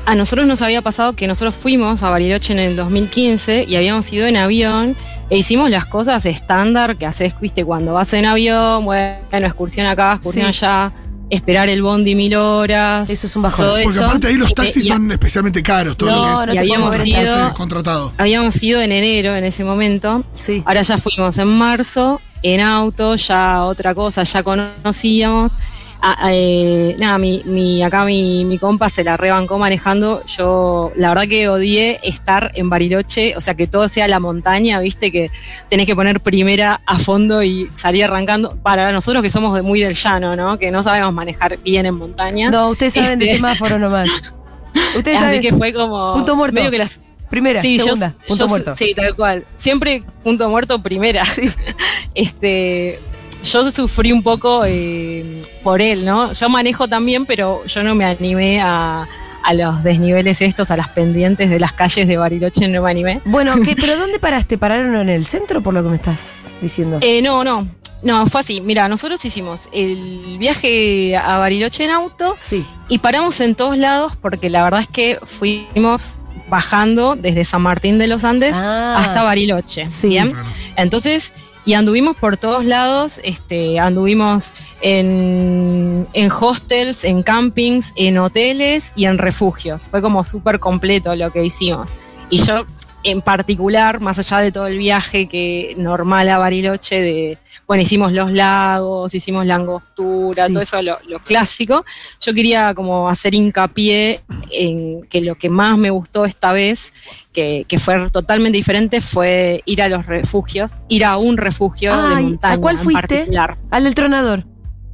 A 0.04 0.14
nosotros 0.14 0.47
nos 0.47 0.61
había 0.62 0.80
pasado 0.82 1.14
que 1.14 1.26
nosotros 1.26 1.54
fuimos 1.54 2.02
a 2.02 2.11
Bariloche 2.11 2.52
en 2.52 2.58
el 2.58 2.76
2015 2.76 3.64
y 3.68 3.76
habíamos 3.76 4.11
ido 4.12 4.26
en 4.26 4.37
avión 4.38 4.97
e 5.30 5.37
hicimos 5.38 5.70
las 5.70 5.87
cosas 5.87 6.25
estándar 6.26 6.97
que 6.97 7.06
haces, 7.06 7.35
viste, 7.40 7.64
cuando 7.64 7.92
vas 7.94 8.12
en 8.12 8.26
avión, 8.26 8.85
bueno, 8.85 9.18
excursión 9.32 9.87
acá, 9.87 10.14
excursión 10.14 10.52
Sí. 10.52 10.64
allá, 10.64 10.92
esperar 11.30 11.68
el 11.68 11.82
bondi 11.82 12.14
mil 12.14 12.35
horas. 12.37 13.11
Eso 13.11 13.26
es 13.26 13.37
un 13.37 13.42
bajón. 13.42 13.66
Porque 13.82 13.99
eso. 13.99 14.06
aparte 14.06 14.28
ahí 14.28 14.35
los 14.37 14.54
taxis 14.54 14.87
y- 14.87 14.88
son 14.88 15.12
especialmente 15.12 15.62
caros, 15.62 15.97
todo 15.97 16.11
No, 16.11 16.16
lo 16.47 16.52
que 16.52 16.58
es 16.58 16.66
no 16.66 16.75
habíamos 16.87 17.06
ido- 17.06 17.52
contratado. 17.54 18.12
Habíamos 18.16 18.62
ido 18.62 18.80
en 18.80 18.92
enero 18.92 19.37
en 19.37 19.44
ese 19.44 19.64
momento. 19.64 20.25
Sí. 20.32 20.62
Ahora 20.64 20.80
ya 20.82 20.97
fuimos 20.97 21.37
en 21.37 21.49
marzo, 21.49 22.20
en 22.42 22.61
auto, 22.62 23.16
ya 23.16 23.64
otra 23.64 23.94
cosa, 23.94 24.23
ya 24.23 24.42
conocíamos. 24.42 25.56
Ah, 26.00 26.31
eh, 26.33 26.95
nada, 26.99 27.19
mi, 27.19 27.43
mi, 27.45 27.83
acá 27.83 28.05
mi, 28.05 28.45
mi 28.45 28.57
compa 28.59 28.88
se 28.88 29.02
la 29.02 29.17
rebancó 29.17 29.59
manejando. 29.59 30.25
Yo, 30.26 30.93
la 30.97 31.09
verdad 31.09 31.26
que 31.28 31.49
odié 31.49 31.99
estar 32.05 32.52
en 32.55 32.69
Bariloche, 32.71 33.37
o 33.37 33.40
sea, 33.40 33.55
que 33.55 33.67
todo 33.67 33.88
sea 33.88 34.07
la 34.07 34.21
montaña, 34.21 34.78
viste, 34.81 35.11
que 35.11 35.31
tenés 35.69 35.87
que 35.87 35.97
poner 35.97 36.21
primera 36.21 36.81
a 36.87 36.99
fondo 36.99 37.43
y 37.43 37.69
salir 37.75 38.05
arrancando. 38.05 38.57
Para 38.62 38.93
nosotros 38.93 39.23
que 39.25 39.31
somos 39.31 39.55
de 39.57 39.62
muy 39.62 39.81
del 39.81 39.95
llano, 39.95 40.35
¿no? 40.35 40.57
Que 40.57 40.71
no 40.71 40.83
sabemos 40.85 41.12
manejar 41.12 41.59
bien 41.61 41.85
en 41.87 41.97
montaña. 41.97 42.49
No, 42.50 42.69
ustedes 42.69 42.95
saben 42.95 43.19
de 43.19 43.25
Este- 43.25 43.37
semáforo 43.38 43.78
nomás. 43.78 44.09
Ustedes 44.97 45.17
Así 45.19 45.25
saben. 45.26 45.40
que 45.40 45.52
fue 45.52 45.73
como. 45.73 46.12
Punto 46.14 46.37
muerto. 46.37 46.55
medio 46.55 46.71
que 46.71 46.78
las, 46.78 47.00
Primera, 47.28 47.61
Sí, 47.61 47.76
yo- 47.76 47.85
segunda, 47.85 48.14
punto 48.26 48.45
yo- 48.45 48.49
muerto. 48.49 48.75
Sí, 48.75 48.95
tal 48.95 49.14
cual. 49.14 49.45
Siempre 49.59 50.02
punto 50.25 50.49
muerto 50.49 50.81
primera. 50.83 51.23
este, 52.14 53.00
yo 53.45 53.71
sufrí 53.71 54.12
un 54.12 54.23
poco 54.23 54.62
eh, 54.66 55.40
por 55.62 55.80
él, 55.80 56.04
¿no? 56.04 56.33
Yo 56.33 56.49
manejo 56.49 56.88
también, 56.88 57.26
pero 57.26 57.64
yo 57.66 57.83
no 57.83 57.95
me 57.95 58.04
animé 58.04 58.61
a, 58.61 59.07
a 59.45 59.54
los 59.54 59.83
desniveles 59.83 60.40
estos, 60.42 60.71
a 60.71 60.76
las 60.76 60.88
pendientes 60.88 61.49
de 61.50 61.59
las 61.61 61.73
calles 61.73 62.07
de 62.09 62.16
Bariloche, 62.16 62.68
no 62.68 62.83
me 62.83 62.90
animé. 62.90 63.21
Bueno, 63.25 63.52
¿qué- 63.64 63.75
¿pero 63.80 63.97
dónde 63.97 64.18
paraste? 64.18 64.59
¿Pararon 64.59 64.95
en 64.97 65.09
el 65.09 65.26
centro 65.26 65.61
por 65.62 65.75
lo 65.75 65.83
que 65.83 65.88
me 65.90 65.97
estás 65.97 66.57
diciendo? 66.61 66.99
Eh, 67.00 67.23
no, 67.23 67.45
no. 67.45 67.68
No, 68.00 68.26
fue 68.28 68.42
así. 68.42 68.61
Mira, 68.61 68.88
nosotros 68.88 69.25
hicimos 69.25 69.68
el 69.73 70.37
viaje 70.38 71.16
a 71.16 71.38
Bariloche 71.38 71.85
en 71.85 71.90
auto 71.90 72.37
sí. 72.38 72.64
y 72.88 72.99
paramos 72.99 73.40
en 73.40 73.57
todos 73.57 73.76
lados 73.76 74.12
porque 74.21 74.50
la 74.50 74.62
verdad 74.62 74.83
es 74.83 74.87
que 74.88 75.18
fuimos 75.25 76.18
bajando 76.49 77.16
desde 77.16 77.42
San 77.42 77.61
Martín 77.62 77.99
de 77.99 78.07
los 78.07 78.23
Andes 78.23 78.54
Ah. 78.57 78.97
hasta 78.99 79.25
Bariloche. 79.25 79.88
Sí. 79.88 80.09
¿bien? 80.11 80.30
Claro. 80.30 80.47
Entonces, 80.76 81.33
y 81.69 81.75
anduvimos 81.75 82.17
por 82.17 82.39
todos 82.39 82.65
lados, 82.65 83.21
este, 83.25 83.79
anduvimos 83.79 84.55
en, 84.81 86.09
en 86.15 86.33
hostels, 86.33 87.05
en 87.05 87.23
campings, 87.23 87.93
en 87.95 88.17
hoteles 88.17 88.93
y 88.97 89.05
en 89.05 89.19
refugios. 89.19 89.83
Fue 89.83 90.01
como 90.01 90.25
súper 90.25 90.61
completo 90.61 91.15
lo 91.15 91.31
que 91.31 91.45
hicimos. 91.45 91.95
Y 92.31 92.39
yo, 92.39 92.65
en 93.05 93.23
particular, 93.23 94.00
más 94.00 94.19
allá 94.19 94.38
de 94.38 94.50
todo 94.52 94.67
el 94.67 94.76
viaje 94.78 95.28
que 95.28 95.75
normal 95.78 96.28
a 96.28 96.39
Bariloche, 96.39 97.00
de, 97.00 97.39
bueno, 97.67 97.82
hicimos 97.82 98.13
los 98.13 98.32
lagos, 98.32 99.15
hicimos 99.15 99.47
la 99.47 99.54
angostura, 99.54 100.47
Sí. 100.47 100.52
todo 100.52 100.63
eso, 100.63 100.82
lo, 100.82 100.99
lo 101.06 101.21
clásico, 101.23 101.84
yo 102.21 102.34
quería 102.34 102.75
como 102.75 103.08
hacer 103.08 103.34
hincapié 103.34 104.21
en 104.50 105.02
que 105.04 105.21
lo 105.21 105.37
que 105.37 105.49
más 105.49 105.78
me 105.78 105.91
gustó 105.91 106.25
esta 106.25 106.52
vez, 106.52 106.93
que, 107.32 107.65
que 107.69 107.78
fue 107.78 108.11
totalmente 108.11 108.56
diferente, 108.56 109.00
fue 109.00 109.63
ir 109.65 109.80
a 109.80 109.89
los 109.89 110.06
refugios, 110.06 110.82
ir 110.89 111.04
a 111.04 111.17
un 111.19 111.37
refugio 111.37 111.95
Ay, 111.95 112.17
de 112.17 112.23
montaña 112.23 112.54
¿a 112.54 112.58
cuál 112.58 112.76
en 112.76 112.82
fuiste? 112.82 113.00
particular. 113.00 113.56
Al 113.71 113.84
del 113.84 113.95
tronador. 113.95 114.45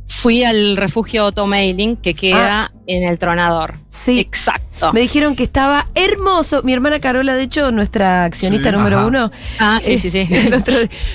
Fui 0.06 0.44
al 0.44 0.76
refugio 0.76 1.22
Automailing, 1.24 1.96
que 1.96 2.12
queda 2.12 2.70
en 2.86 3.02
el 3.08 3.18
Tronador. 3.18 3.74
Sí. 3.90 4.20
Exacto. 4.20 4.92
Me 4.92 5.00
dijeron 5.00 5.36
que 5.36 5.42
estaba 5.44 5.88
hermoso. 5.94 6.62
Mi 6.64 6.72
hermana 6.72 7.00
Carola, 7.00 7.34
de 7.34 7.44
hecho, 7.44 7.70
nuestra 7.70 8.24
accionista 8.24 8.70
Sí, 8.70 8.76
número 8.76 8.98
ajá. 8.98 9.06
uno. 9.06 9.32
Ah, 9.58 9.78
sí, 9.80 9.92
eh, 9.94 9.98
sí, 9.98 10.10
sí. 10.10 10.28
otro- 10.54 10.74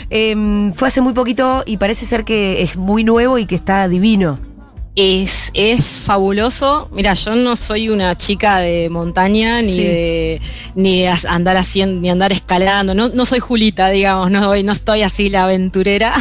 em, 0.10 0.74
fue 0.74 0.88
hace 0.88 1.02
muy 1.02 1.14
poquito 1.14 1.64
y 1.66 1.78
parece 1.78 2.06
ser 2.06 2.24
que 2.24 2.62
es 2.64 2.76
muy 2.78 3.04
nuevo 3.04 3.38
y 3.38 3.46
que 3.46 3.56
está 3.56 3.88
divino. 3.88 4.40
Es, 4.96 5.52
es 5.54 5.86
fabuloso. 5.86 6.90
Mira, 6.92 7.14
yo 7.14 7.36
no 7.36 7.56
soy 7.56 7.90
una 7.90 8.16
chica 8.18 8.58
de 8.58 8.90
montaña 8.90 9.62
ni 9.62 9.70
Sí. 9.76 9.84
de 9.84 10.42
ni 10.76 11.02
de 11.04 11.14
andar 11.30 11.56
haciendo 11.58 12.02
ni 12.02 12.10
andar 12.10 12.32
escalando. 12.34 12.94
No, 12.96 13.08
no 13.10 13.24
soy 13.26 13.40
Julita, 13.40 13.90
digamos, 13.90 14.30
no, 14.32 14.54
no 14.62 14.72
estoy 14.72 15.04
así 15.04 15.30
la 15.30 15.44
aventurera. 15.44 16.16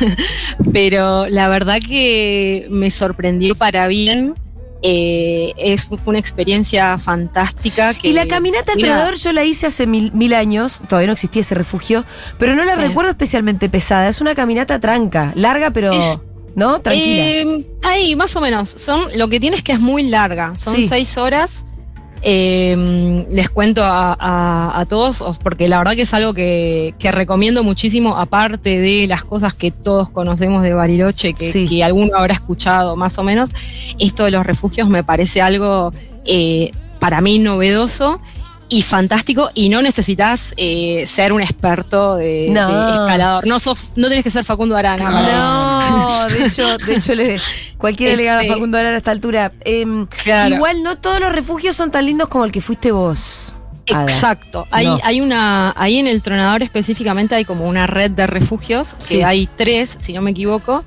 Pero 0.72 1.26
la 1.26 1.48
verdad 1.48 1.78
que 1.86 2.66
me 2.70 2.90
sorprendió 2.90 3.54
para 3.54 3.86
bien. 3.88 4.34
Eh, 4.86 5.54
es, 5.56 5.86
fue 5.86 5.98
una 6.08 6.18
experiencia 6.18 6.98
fantástica. 6.98 7.94
Que, 7.94 8.08
y 8.08 8.12
la 8.12 8.26
caminata 8.28 8.72
al 8.72 8.76
Mira, 8.76 8.88
tronador 8.90 9.14
yo 9.16 9.32
la 9.32 9.42
hice 9.42 9.66
hace 9.66 9.86
mil, 9.86 10.12
mil 10.12 10.34
años, 10.34 10.82
todavía 10.88 11.06
no 11.06 11.14
existía 11.14 11.40
ese 11.40 11.54
refugio, 11.54 12.04
pero 12.38 12.54
no 12.54 12.64
la 12.64 12.74
Sí. 12.76 12.82
recuerdo 12.82 13.10
especialmente 13.10 13.70
pesada. 13.70 14.08
Es 14.10 14.20
una 14.20 14.34
caminata 14.34 14.78
tranca, 14.80 15.32
larga, 15.36 15.70
pero. 15.70 15.90
Es- 15.90 16.20
¿No? 16.54 16.80
Tranquila. 16.80 17.24
Eh, 17.24 17.66
ahí, 17.82 18.14
más 18.14 18.36
o 18.36 18.40
menos. 18.40 18.68
Son, 18.68 19.06
lo 19.16 19.28
que 19.28 19.40
tiene 19.40 19.56
es 19.56 19.62
que 19.64 19.72
es 19.72 19.80
muy 19.80 20.04
larga. 20.04 20.56
Son 20.56 20.76
Sí. 20.76 20.86
seis 20.86 21.16
horas. 21.16 21.64
Eh, 22.26 23.26
les 23.30 23.50
cuento 23.50 23.84
a, 23.84 24.16
a- 24.18 24.80
a 24.80 24.86
todos, 24.86 25.20
os- 25.20 25.38
porque 25.38 25.68
la 25.68 25.76
verdad 25.78 25.94
que 25.94 26.02
es 26.02 26.14
algo 26.14 26.32
que, 26.32 26.94
que 26.98 27.12
recomiendo 27.12 27.62
muchísimo, 27.62 28.16
aparte 28.16 28.78
de 28.80 29.06
las 29.06 29.24
cosas 29.24 29.52
que 29.52 29.70
todos 29.70 30.08
conocemos 30.08 30.62
de 30.62 30.72
Bariloche, 30.72 31.34
que, 31.34 31.52
Sí. 31.52 31.66
que 31.66 31.84
alguno 31.84 32.16
habrá 32.16 32.32
escuchado 32.32 32.96
más 32.96 33.18
o 33.18 33.22
menos. 33.24 33.50
Esto 33.98 34.24
de 34.24 34.30
los 34.30 34.46
refugios 34.46 34.88
me 34.88 35.04
parece 35.04 35.42
algo 35.42 35.92
eh, 36.24 36.72
para 36.98 37.20
mí 37.20 37.38
novedoso. 37.38 38.20
Y 38.68 38.82
fantástico, 38.82 39.50
y 39.54 39.68
no 39.68 39.82
necesitas 39.82 40.54
eh, 40.56 41.04
ser 41.06 41.32
un 41.32 41.42
experto 41.42 42.16
de, 42.16 42.48
No. 42.50 42.86
de 42.86 42.92
escalador. 42.92 43.46
No, 43.46 43.60
sos, 43.60 43.96
no 43.96 44.08
tenés 44.08 44.24
que 44.24 44.30
ser 44.30 44.44
Facundo 44.44 44.76
Arana. 44.76 45.10
No, 45.10 46.26
de 46.28 46.46
hecho, 46.46 46.76
de 46.78 46.94
hecho 46.96 47.14
le, 47.16 47.38
cualquiera 47.78 48.16
le 48.16 48.24
gana 48.24 48.38
a 48.38 48.42
Este- 48.42 48.54
Facundo 48.54 48.78
Arana 48.78 48.94
a 48.94 48.98
esta 48.98 49.10
altura. 49.10 49.52
Em, 49.64 50.06
Claro. 50.06 50.54
Igual 50.56 50.82
no 50.82 50.96
todos 50.96 51.20
los 51.20 51.30
refugios 51.32 51.76
son 51.76 51.90
tan 51.90 52.06
lindos 52.06 52.28
como 52.28 52.44
el 52.46 52.52
que 52.52 52.60
fuiste 52.62 52.90
vos. 52.90 53.54
Exacto. 53.86 54.66
Hay, 54.70 54.86
No. 54.86 54.98
hay 55.04 55.20
una, 55.20 55.74
ahí 55.76 55.98
en 55.98 56.06
el 56.06 56.22
tronador 56.22 56.62
específicamente 56.62 57.34
hay 57.34 57.44
como 57.44 57.68
una 57.68 57.86
red 57.86 58.10
de 58.12 58.26
refugios, 58.26 58.94
Sí. 58.96 59.16
que 59.16 59.24
hay 59.26 59.46
tres, 59.56 59.94
si 60.00 60.14
no 60.14 60.22
me 60.22 60.30
equivoco. 60.30 60.84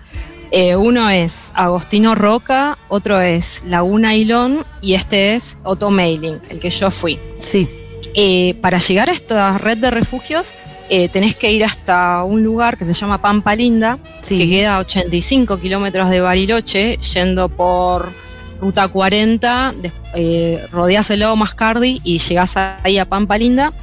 Eh, 0.52 0.76
uno 0.76 1.10
es 1.10 1.52
Agostino 1.56 2.16
Roca, 2.16 2.78
otro 2.88 3.20
es 3.20 3.64
Laguna 3.66 4.16
Ilón 4.16 4.66
y 4.82 4.94
este 4.94 5.36
es 5.36 5.58
Otto 5.64 5.92
Mailing, 5.92 6.40
el 6.50 6.60
que 6.60 6.70
yo 6.70 6.90
fui. 6.90 7.20
Sí. 7.40 7.68
Eh, 8.14 8.56
para 8.62 8.78
llegar 8.80 9.10
a 9.10 9.14
esta 9.14 9.58
red 9.58 9.78
de 9.78 9.92
refugios 9.92 10.54
eh, 10.90 11.10
tenés 11.10 11.36
que 11.36 11.52
ir 11.52 11.66
hasta 11.66 12.24
un 12.24 12.44
lugar 12.44 12.78
que 12.78 12.86
se 12.86 12.94
llama 12.94 13.22
Pampa 13.22 13.56
Linda, 13.56 14.00
Sí. 14.22 14.38
que 14.38 14.48
queda 14.50 14.78
a 14.78 14.80
85 14.80 15.60
kilómetros 15.60 16.10
de 16.10 16.22
Bariloche, 16.22 16.98
yendo 17.14 17.50
por 17.50 18.14
ruta 18.62 18.88
40, 18.88 19.74
des- 19.82 19.92
eh, 20.16 20.66
rodeas 20.72 21.12
el 21.12 21.20
lago 21.20 21.36
Mascardi 21.36 22.00
y 22.06 22.20
llegás 22.20 22.56
ahí 22.56 22.98
a 22.98 23.06
Pampa 23.06 23.38
Linda. 23.38 23.74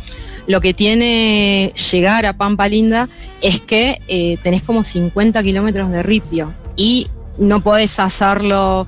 Lo 0.46 0.60
que 0.60 0.74
tiene 0.74 1.72
llegar 1.90 2.26
a 2.26 2.36
Pampa 2.36 2.68
Linda 2.68 3.08
es 3.40 3.60
que 3.60 4.00
eh, 4.08 4.36
tenés 4.42 4.62
como 4.62 4.84
50 4.84 5.42
kilómetros 5.42 5.90
de 5.90 6.02
ripio 6.02 6.54
y 6.76 7.08
no 7.38 7.62
podés 7.62 7.98
hacerlo. 7.98 8.86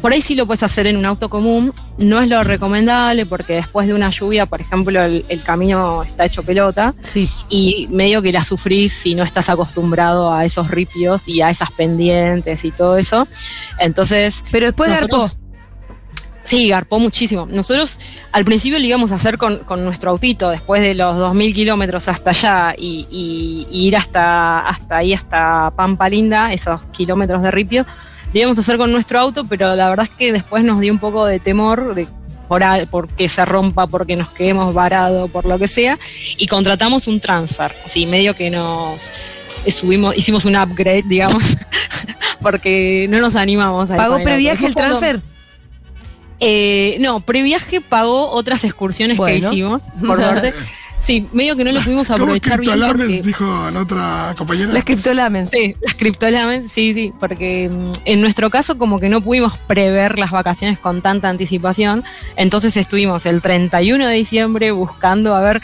Por 0.00 0.12
ahí 0.12 0.20
sí 0.20 0.34
lo 0.34 0.46
puedes 0.46 0.62
hacer 0.62 0.86
en 0.86 0.98
un 0.98 1.06
auto 1.06 1.30
común, 1.30 1.72
no 1.96 2.20
es 2.20 2.28
lo 2.28 2.44
recomendable 2.44 3.24
porque 3.24 3.54
después 3.54 3.86
de 3.86 3.94
una 3.94 4.10
lluvia, 4.10 4.44
por 4.44 4.60
ejemplo, 4.60 5.02
el, 5.02 5.24
el 5.30 5.42
camino 5.42 6.02
está 6.02 6.26
hecho 6.26 6.42
pelota 6.42 6.94
Sí. 7.02 7.26
y 7.48 7.88
medio 7.90 8.20
que 8.20 8.30
la 8.30 8.42
sufrís 8.42 8.92
si 8.92 9.14
no 9.14 9.22
estás 9.24 9.48
acostumbrado 9.48 10.30
a 10.32 10.44
esos 10.44 10.68
ripios 10.70 11.26
y 11.26 11.40
a 11.40 11.48
esas 11.48 11.70
pendientes 11.70 12.66
y 12.66 12.70
todo 12.70 12.98
eso. 12.98 13.26
Entonces, 13.78 14.42
Pero 14.52 14.66
después 14.66 14.90
nosotros- 14.90 15.38
Sí, 16.44 16.68
garpó 16.68 16.98
muchísimo. 17.00 17.46
Nosotros 17.50 17.98
al 18.30 18.44
principio 18.44 18.78
lo 18.78 18.84
íbamos 18.84 19.12
a 19.12 19.14
hacer 19.14 19.38
con, 19.38 19.58
con 19.60 19.82
nuestro 19.84 20.10
autito, 20.10 20.50
después 20.50 20.82
de 20.82 20.94
los 20.94 21.16
2.000 21.16 21.54
kilómetros 21.54 22.06
hasta 22.08 22.30
allá 22.30 22.74
y, 22.76 23.06
y- 23.10 23.66
y 23.70 23.86
ir 23.88 23.96
hasta, 23.96 24.60
hasta 24.68 24.98
ahí, 24.98 25.14
hasta 25.14 25.72
Pampa 25.74 26.08
Linda, 26.08 26.52
esos 26.52 26.82
kilómetros 26.92 27.42
de 27.42 27.50
ripio, 27.50 27.86
lo 28.32 28.38
íbamos 28.40 28.58
a 28.58 28.60
hacer 28.60 28.76
con 28.76 28.92
nuestro 28.92 29.18
auto, 29.20 29.44
pero 29.46 29.74
la 29.74 29.88
verdad 29.88 30.04
es 30.04 30.10
que 30.16 30.32
después 30.32 30.62
nos 30.64 30.80
dio 30.80 30.92
un 30.92 30.98
poco 30.98 31.24
de 31.24 31.40
temor 31.40 31.94
de 31.94 32.08
por, 32.46 32.62
porque 32.90 33.26
se 33.26 33.42
rompa, 33.46 33.86
porque 33.86 34.14
nos 34.16 34.28
quedemos 34.30 34.74
varados, 34.74 35.30
por 35.30 35.46
lo 35.46 35.58
que 35.58 35.66
sea, 35.66 35.98
y 36.36 36.46
contratamos 36.46 37.08
un 37.08 37.20
transfer, 37.20 37.74
así 37.86 38.04
medio 38.04 38.36
que 38.36 38.50
nos 38.50 39.10
subimos, 39.68 40.14
hicimos 40.14 40.44
un 40.44 40.56
upgrade, 40.56 41.04
digamos, 41.06 41.56
porque 42.42 43.06
no 43.08 43.18
nos 43.20 43.34
animamos 43.34 43.90
a 43.90 43.94
ir 43.94 43.98
¿Pagó 43.98 44.16
el 44.18 44.24
previaje 44.24 44.66
el 44.66 44.74
cuando- 44.74 44.98
transfer? 44.98 45.33
Eh, 46.44 46.96
no, 47.00 47.20
previaje 47.20 47.80
pagó 47.80 48.30
otras 48.30 48.64
excursiones 48.64 49.16
Bueno. 49.16 49.48
que 49.48 49.54
hicimos, 49.54 49.84
por 50.06 50.18
suerte. 50.22 50.52
Sí, 51.00 51.26
medio 51.34 51.54
que 51.54 51.64
no 51.64 51.72
lo 51.72 51.80
pudimos 51.82 52.06
¿Cómo 52.08 52.22
aprovechar 52.22 52.60
bien. 52.60 52.80
Porque- 52.86 53.22
dijo 53.22 53.70
la 53.70 53.80
otra 53.82 54.34
compañera? 54.38 54.72
Las 54.72 54.84
criptolamens. 54.84 55.50
Sí, 55.50 55.76
las 55.82 55.94
criptolames, 55.96 56.72
sí, 56.72 56.94
sí, 56.94 57.12
porque 57.20 57.68
mm, 57.70 57.90
en 58.06 58.20
nuestro 58.22 58.48
caso 58.48 58.78
como 58.78 58.98
que 58.98 59.10
no 59.10 59.20
pudimos 59.20 59.58
prever 59.58 60.18
las 60.18 60.30
vacaciones 60.30 60.78
con 60.78 61.02
tanta 61.02 61.28
anticipación, 61.28 62.04
entonces 62.36 62.76
estuvimos 62.78 63.26
el 63.26 63.42
31 63.42 64.06
de 64.06 64.14
diciembre 64.14 64.70
buscando 64.70 65.34
a 65.36 65.42
ver 65.42 65.60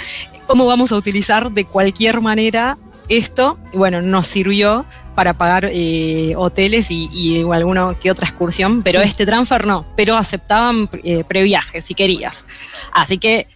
cómo 0.47 0.67
vamos 0.67 0.93
a 0.93 0.97
utilizar 0.97 1.51
de 1.53 1.65
cualquier 1.65 2.21
manera 2.21 2.77
esto, 3.11 3.59
y 3.73 3.77
bueno, 3.77 4.01
nos 4.01 4.27
sirvió 4.27 4.87
para 5.15 5.35
pagar 5.35 5.69
eh, 5.71 6.33
hoteles 6.37 6.91
y, 6.91 7.09
y 7.13 7.43
alguna 7.53 7.99
que 8.01 8.11
otra 8.11 8.27
excursión, 8.27 8.83
pero 8.83 9.03
Sí. 9.03 9.09
este 9.09 9.27
transfer 9.27 9.67
no, 9.67 9.85
pero 9.97 10.17
aceptaban 10.17 10.89
eh, 11.05 11.25
previaje 11.25 11.81
si 11.83 11.95
querías. 11.95 12.47
Así 12.93 13.19
que 13.19 13.47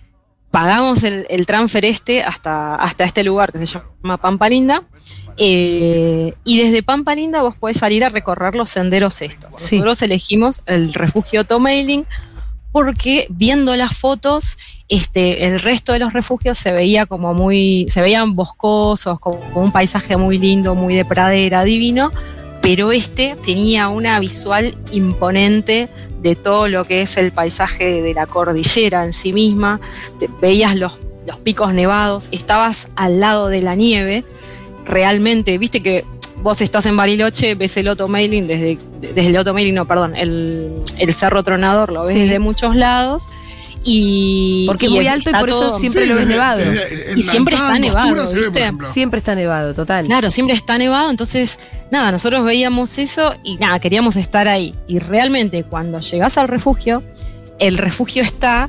pagamos 0.51 1.03
el, 1.05 1.27
el 1.31 1.47
transfer 1.47 1.85
este 1.85 2.23
hasta, 2.23 2.75
hasta 2.75 3.05
este 3.05 3.25
lugar 3.25 3.53
que 3.53 3.59
se 3.61 3.67
llama 3.67 4.19
Pampa 4.19 4.49
Linda. 4.49 4.83
eh, 5.37 6.35
y 6.45 6.59
desde 6.63 6.83
Pampa 6.83 7.15
Linda 7.15 7.43
vos 7.43 7.57
podés 7.57 7.77
salir 7.79 8.05
a 8.05 8.09
recorrer 8.09 8.55
los 8.55 8.69
senderos 8.69 9.21
estos. 9.23 9.51
Sí. 9.61 9.77
Nosotros 9.77 10.03
elegimos 10.03 10.63
el 10.67 10.93
refugio 10.95 11.45
Tomailing 11.45 12.07
porque 12.75 13.29
viendo 13.31 13.77
las 13.77 13.97
fotos, 13.97 14.57
este, 14.89 15.47
el 15.47 15.61
resto 15.61 15.93
de 15.93 16.01
los 16.01 16.13
refugios 16.13 16.59
se 16.59 16.73
veía 16.73 17.07
como 17.07 17.33
muy, 17.33 17.87
se 17.89 18.01
veían 18.01 18.33
boscosos, 18.33 19.21
como 19.21 19.39
un 19.55 19.71
paisaje 19.71 20.17
muy 20.17 20.39
lindo, 20.39 20.75
muy 20.75 20.97
de 20.97 21.05
pradera, 21.05 21.63
divino, 21.63 22.11
pero 22.61 22.91
este 22.91 23.37
tenía 23.45 23.87
una 23.87 24.19
visual 24.19 24.77
imponente 24.91 25.89
de 26.21 26.35
todo 26.35 26.67
lo 26.67 26.85
que 26.85 27.03
es 27.03 27.17
el 27.17 27.31
paisaje 27.31 28.03
de 28.03 28.13
la 28.13 28.27
cordillera 28.27 29.05
en 29.05 29.13
sí 29.13 29.33
misma, 29.33 29.81
veías 30.41 30.75
los, 30.75 30.99
los 31.29 31.37
picos 31.37 31.75
nevados, 31.75 32.29
estabas 32.33 32.89
al 32.97 33.21
lado 33.21 33.47
de 33.47 33.63
la 33.63 33.77
nieve, 33.77 34.25
realmente, 34.85 35.59
viste 35.59 35.81
que 35.81 36.05
vos 36.45 36.61
estás 36.61 36.87
en 36.87 36.97
Bariloche, 36.97 37.57
ves 37.57 37.77
el 37.79 37.89
Otto 37.89 38.07
Mailing 38.07 38.47
desde, 38.47 38.79
desde 39.01 39.31
el 39.31 39.37
Otto 39.39 39.53
Mailing, 39.53 39.75
no, 39.75 39.89
perdón, 39.89 40.15
el, 40.15 40.71
el 40.99 41.13
Cerro 41.15 41.43
Tronador 41.43 41.91
lo 41.91 42.05
ves 42.05 42.15
Sí. 42.15 42.29
de 42.29 42.39
muchos 42.39 42.77
lados 42.77 43.25
y... 43.83 44.65
Porque 44.67 44.87
es 44.87 44.93
muy 44.93 45.07
alto 45.07 45.31
y 45.31 45.33
por 45.35 45.49
eso 45.49 45.61
todo- 45.61 45.79
siempre 45.79 46.07
lo 46.07 46.15
ves 46.15 46.25
desde- 46.27 46.35
nevado. 46.35 46.59
desde- 46.59 47.13
en 47.13 47.19
Y 47.19 47.23
siempre 47.23 47.55
está 47.57 47.79
nevado, 47.79 48.15
ve, 48.15 48.41
¿viste? 48.41 48.73
Siempre 48.93 49.19
está 49.19 49.35
nevado, 49.35 49.75
total. 49.75 50.05
Claro, 50.07 50.31
siempre 50.31 50.55
está 50.57 50.79
nevado, 50.79 51.11
entonces, 51.11 51.59
nada, 51.91 52.13
nosotros 52.13 52.45
veíamos 52.45 52.99
eso 52.99 53.35
y 53.43 53.57
nada, 53.57 53.79
queríamos 53.81 54.17
estar 54.17 54.47
ahí. 54.49 54.75
Y 54.87 54.99
realmente 55.01 55.65
cuando 55.65 55.99
llegás 56.01 56.39
al 56.39 56.49
refugio, 56.49 57.03
el 57.59 57.77
refugio 57.79 58.23
está 58.23 58.69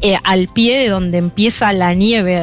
eh, 0.00 0.18
al 0.24 0.48
pie 0.48 0.78
de 0.78 0.88
donde 0.90 1.18
empieza 1.18 1.72
la 1.72 1.94
nieve 1.94 2.34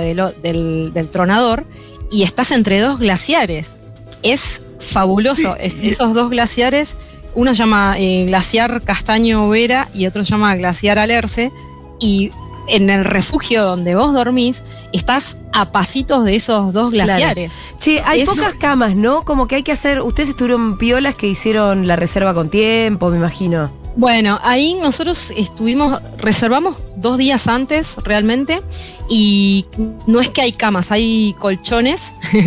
del- 0.42 0.92
del 0.94 1.08
tronador 1.10 1.66
y 2.12 2.24
estás 2.24 2.52
entre 2.52 2.80
dos 2.80 2.98
glaciares. 3.00 3.78
Es 4.24 4.42
fabuloso. 4.82 5.36
Sí, 5.36 5.48
Es- 5.60 5.84
y- 5.84 5.90
esos 5.90 6.14
dos 6.14 6.30
glaciares, 6.30 6.96
uno 7.36 7.52
se 7.52 7.58
llama 7.58 7.96
eh, 7.98 8.26
glaciar 8.26 8.82
Castaño 8.82 9.48
Vera 9.50 9.88
y 9.94 10.06
otro 10.08 10.26
se 10.26 10.32
llama 10.32 10.56
glaciar 10.56 11.00
Alerce. 11.00 11.52
Y 12.00 12.32
en 12.68 12.90
el 12.90 13.04
refugio 13.06 13.64
donde 13.64 13.96
vos 13.96 14.14
dormís, 14.14 14.62
estás 14.94 15.38
a 15.54 15.72
pasitos 15.72 16.24
de 16.26 16.36
esos 16.36 16.74
dos 16.74 16.92
Claro. 16.92 17.08
glaciares. 17.08 17.52
Che, 17.80 18.02
hay 18.06 18.22
Es- 18.22 18.30
pocas 18.30 18.54
camas, 18.56 18.96
¿no? 18.96 19.24
Como 19.24 19.48
que 19.48 19.56
hay 19.56 19.64
que 19.64 19.72
hacer. 19.72 20.02
Ustedes 20.02 20.30
estuvieron 20.30 20.78
piolas 20.78 21.16
que 21.16 21.28
hicieron 21.28 21.88
la 21.88 21.96
reserva 21.96 22.34
con 22.34 22.50
tiempo, 22.50 23.10
me 23.10 23.18
imagino. 23.18 23.72
Bueno, 23.96 24.40
ahí 24.42 24.76
nosotros 24.76 25.32
estuvimos, 25.36 26.02
reservamos 26.18 26.78
dos 26.96 27.18
días 27.18 27.48
antes 27.48 27.96
realmente 28.04 28.62
y 29.10 29.66
no 30.08 30.22
es 30.22 30.30
que 30.30 30.42
hay 30.42 30.54
camas, 30.54 30.92
hay 30.92 31.36
colchones. 31.40 32.02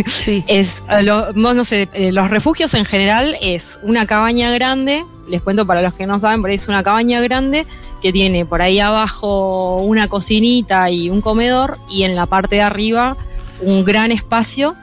Sí. 0.06 0.42
Es, 0.48 0.82
eh, 0.90 1.02
lo- 1.02 1.32
no, 1.34 1.52
no 1.52 1.64
sé, 1.64 1.88
eh, 1.92 2.12
los 2.12 2.30
refugios 2.30 2.72
en 2.74 2.86
general 2.86 3.36
es 3.42 3.78
una 3.82 4.06
cabaña 4.06 4.50
grande, 4.52 5.04
les 5.28 5.42
cuento 5.42 5.66
para 5.66 5.82
los 5.82 5.92
que 5.94 6.06
no 6.06 6.18
saben, 6.18 6.40
por 6.40 6.48
ahí 6.50 6.56
es 6.56 6.68
una 6.68 6.82
cabaña 6.82 7.20
grande 7.20 7.66
que 8.00 8.10
tiene 8.12 8.46
por 8.46 8.62
ahí 8.62 8.80
abajo 8.80 9.76
una 9.82 10.08
cocinita 10.08 10.90
y 10.90 11.10
un 11.10 11.20
comedor 11.20 11.78
y 11.90 12.04
en 12.04 12.14
la 12.16 12.24
parte 12.26 12.56
de 12.56 12.62
arriba 12.62 13.16
un 13.60 13.84
gran 13.84 14.12
espacio 14.12 14.74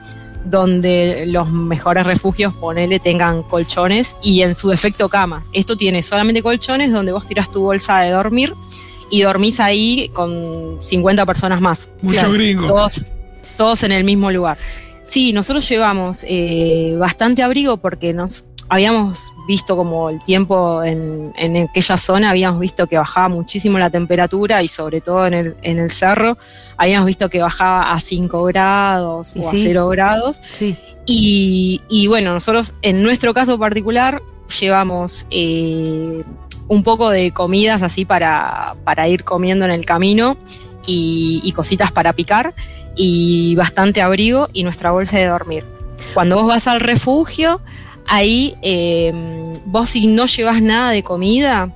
donde 0.44 1.24
los 1.26 1.50
mejores 1.50 2.06
refugios, 2.06 2.52
ponele, 2.54 2.98
tengan 2.98 3.42
colchones 3.42 4.16
y 4.22 4.42
en 4.42 4.54
su 4.54 4.68
defecto 4.68 5.08
camas. 5.08 5.48
Esto 5.52 5.76
tiene 5.76 6.02
solamente 6.02 6.42
colchones 6.42 6.92
donde 6.92 7.12
vos 7.12 7.26
tiras 7.26 7.50
tu 7.50 7.62
bolsa 7.62 8.00
de 8.00 8.10
dormir 8.10 8.54
y 9.10 9.22
dormís 9.22 9.60
ahí 9.60 10.10
con 10.14 10.80
50 10.80 11.26
personas 11.26 11.60
más. 11.60 11.88
Mucho 12.00 12.32
gringo. 12.32 12.66
Todos, 12.66 13.08
todos 13.56 13.82
en 13.82 13.92
el 13.92 14.04
mismo 14.04 14.30
lugar. 14.30 14.58
Sí, 15.02 15.32
nosotros 15.32 15.68
llevamos 15.68 16.24
eh, 16.28 16.94
bastante 16.98 17.42
abrigo 17.42 17.76
porque 17.76 18.12
nos 18.12 18.46
habíamos 18.72 19.34
visto 19.46 19.76
como 19.76 20.08
el 20.08 20.24
tiempo 20.24 20.82
en, 20.82 21.34
en 21.36 21.68
aquella 21.68 21.98
zona, 21.98 22.30
habíamos 22.30 22.58
visto 22.58 22.86
que 22.86 22.96
bajaba 22.96 23.28
muchísimo 23.28 23.78
la 23.78 23.90
temperatura 23.90 24.62
y 24.62 24.68
sobre 24.68 25.02
todo 25.02 25.26
en 25.26 25.34
el, 25.34 25.56
en 25.60 25.78
el 25.78 25.90
cerro, 25.90 26.38
habíamos 26.78 27.06
visto 27.06 27.28
que 27.28 27.42
bajaba 27.42 27.92
a 27.92 28.00
5 28.00 28.44
grados 28.44 29.34
o 29.36 29.46
a 29.46 29.52
sí. 29.52 29.64
0 29.64 29.88
grados. 29.88 30.40
Sí. 30.42 30.74
Y, 31.04 31.82
y 31.90 32.06
bueno, 32.06 32.32
nosotros 32.32 32.72
en 32.80 33.02
nuestro 33.02 33.34
caso 33.34 33.58
particular 33.58 34.22
llevamos 34.58 35.26
eh, 35.28 36.24
un 36.66 36.82
poco 36.82 37.10
de 37.10 37.30
comidas 37.30 37.82
así 37.82 38.06
para, 38.06 38.74
para 38.84 39.06
ir 39.06 39.22
comiendo 39.22 39.66
en 39.66 39.70
el 39.70 39.84
camino 39.84 40.38
y, 40.86 41.42
y 41.44 41.52
cositas 41.52 41.92
para 41.92 42.14
picar 42.14 42.54
y 42.96 43.54
bastante 43.54 44.00
abrigo 44.00 44.48
y 44.54 44.62
nuestra 44.62 44.92
bolsa 44.92 45.18
de 45.18 45.26
dormir. 45.26 45.66
Cuando 46.14 46.36
vos 46.36 46.46
vas 46.46 46.66
al 46.68 46.80
refugio, 46.80 47.60
ahí 48.06 48.54
eh, 48.62 49.12
vos 49.66 49.90
si 49.90 50.06
no 50.06 50.26
llevas 50.26 50.60
nada 50.62 50.90
de 50.90 51.02
comida, 51.02 51.70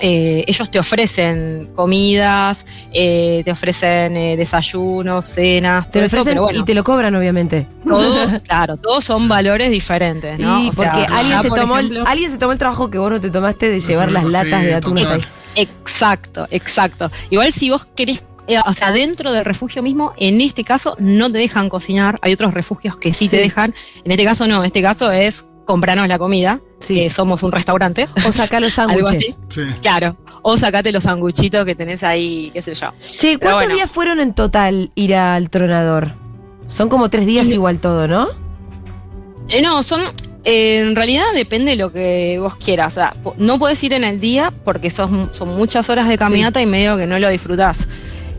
eh, 0.00 0.44
ellos 0.46 0.70
te 0.70 0.78
ofrecen 0.78 1.70
comidas, 1.74 2.64
eh, 2.92 3.42
te 3.44 3.50
ofrecen 3.50 4.16
eh, 4.16 4.36
desayunos, 4.36 5.24
cenas, 5.26 5.86
Te 5.86 5.90
todo 5.92 6.00
lo 6.02 6.06
eso, 6.06 6.16
ofrecen 6.18 6.32
pero 6.34 6.42
bueno, 6.44 6.60
y 6.60 6.64
te 6.64 6.74
lo 6.74 6.84
cobran, 6.84 7.14
obviamente. 7.16 7.66
todo, 7.84 8.26
claro, 8.46 8.76
todos 8.76 9.02
son 9.02 9.26
valores 9.26 9.70
diferentes, 9.72 10.38
¿no? 10.38 10.62
Y 10.62 10.68
O 10.68 10.72
sea, 10.72 10.92
porque 10.92 11.12
alguien, 11.12 11.42
se 11.42 11.48
por 11.48 11.58
tomó 11.58 11.78
el, 11.78 12.04
alguien 12.06 12.30
se 12.30 12.38
tomó 12.38 12.52
el 12.52 12.58
trabajo 12.58 12.90
que 12.90 12.98
vos 12.98 13.10
no 13.10 13.20
te 13.20 13.30
tomaste 13.30 13.70
de 13.70 13.80
llevar 13.80 14.12
las 14.12 14.24
sí, 14.26 14.32
latas 14.32 14.62
de 14.62 14.74
atún. 14.74 14.98
Exacto, 15.56 16.46
exacto. 16.50 17.10
Igual 17.30 17.52
si 17.52 17.70
vos 17.70 17.84
querés, 17.96 18.22
eh, 18.46 18.58
o 18.64 18.72
sea, 18.72 18.92
dentro 18.92 19.32
del 19.32 19.44
refugio 19.44 19.82
mismo, 19.82 20.12
en 20.16 20.40
este 20.40 20.62
caso 20.62 20.94
no 21.00 21.30
te 21.32 21.38
dejan 21.38 21.68
cocinar. 21.68 22.20
Hay 22.22 22.32
otros 22.32 22.54
refugios 22.54 22.96
que 22.98 23.12
sí, 23.12 23.24
Sí. 23.24 23.30
te 23.30 23.38
dejan. 23.38 23.74
En 24.04 24.12
este 24.12 24.24
caso 24.24 24.46
no, 24.46 24.60
en 24.60 24.66
este 24.66 24.80
caso 24.80 25.10
es 25.10 25.44
comprarnos 25.68 26.08
la 26.08 26.18
comida, 26.18 26.60
Sí. 26.80 26.94
que 26.94 27.10
somos 27.10 27.42
un 27.42 27.52
restaurante. 27.52 28.08
O 28.26 28.32
sacar 28.32 28.62
los 28.62 28.76
Algo 28.78 29.06
sándwiches. 29.06 29.38
así. 29.48 29.66
Sí. 29.66 29.74
Claro. 29.82 30.16
O 30.42 30.56
sacate 30.56 30.90
los 30.92 31.02
sanguchitos 31.04 31.64
que 31.66 31.74
tenés 31.74 32.02
ahí, 32.02 32.50
qué 32.54 32.62
sé 32.62 32.74
yo. 32.74 32.88
Che, 32.98 33.38
¿cuántos 33.38 33.64
bueno. 33.64 33.74
días 33.74 33.90
fueron 33.90 34.18
en 34.20 34.32
total 34.34 34.90
ir 34.94 35.14
al 35.14 35.50
tronador? 35.50 36.14
Son 36.66 36.88
como 36.88 37.10
tres 37.10 37.26
días 37.26 37.46
Y- 37.48 37.54
igual 37.54 37.78
todo, 37.80 38.08
¿no? 38.08 38.28
Eh, 39.50 39.60
no, 39.62 39.82
son. 39.82 40.00
eh, 40.44 40.78
en 40.86 40.96
realidad 40.96 41.24
depende 41.34 41.72
de 41.72 41.76
lo 41.76 41.92
que 41.92 42.38
vos 42.40 42.56
quieras. 42.56 42.94
O 42.94 43.00
sea, 43.00 43.14
no 43.36 43.58
puedes 43.58 43.82
ir 43.84 43.92
en 43.92 44.04
el 44.04 44.20
día 44.20 44.52
porque 44.64 44.88
sos- 44.90 45.10
son 45.36 45.56
muchas 45.56 45.90
horas 45.90 46.08
de 46.08 46.16
caminata 46.16 46.62
y 46.62 46.66
medio 46.66 46.96
que 46.96 47.06
no 47.06 47.18
lo 47.18 47.28
disfrutás. 47.28 47.88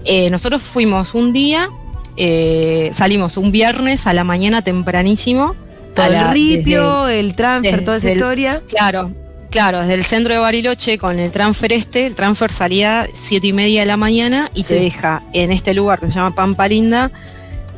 Eh, 0.05 0.29
nosotros 0.31 0.61
fuimos 0.63 1.13
un 1.13 1.31
día, 1.33 1.69
eh, 2.17 2.89
salimos 2.93 3.37
un 3.37 3.51
viernes 3.51 4.07
a 4.07 4.13
la 4.13 4.23
mañana 4.23 4.63
tempranísimo. 4.63 5.55
Todo 5.95 6.05
a 6.05 6.09
la- 6.09 6.21
el 6.21 6.33
ripio, 6.33 7.05
desde- 7.05 7.19
el 7.19 7.35
transfer, 7.35 7.85
toda 7.85 7.97
esa 7.97 8.07
el- 8.11 8.17
historia. 8.17 8.61
Claro, 8.69 9.11
claro, 9.49 9.79
desde 9.79 9.93
el 9.95 10.03
centro 10.03 10.33
de 10.33 10.39
Bariloche 10.39 10.97
con 10.97 11.19
el 11.19 11.31
transfer 11.31 11.73
este, 11.73 12.05
el 12.07 12.15
transfer 12.15 12.51
salía 12.51 13.07
siete 13.13 13.47
y 13.47 13.53
media 13.53 13.81
de 13.81 13.85
la 13.87 13.97
mañana 13.97 14.49
y 14.53 14.63
te 14.63 14.75
deja 14.75 15.23
en 15.33 15.51
este 15.51 15.73
lugar 15.73 15.99
que 15.99 16.07
se 16.07 16.13
llama 16.13 16.35
Pampa 16.35 16.67
Linda, 16.67 17.11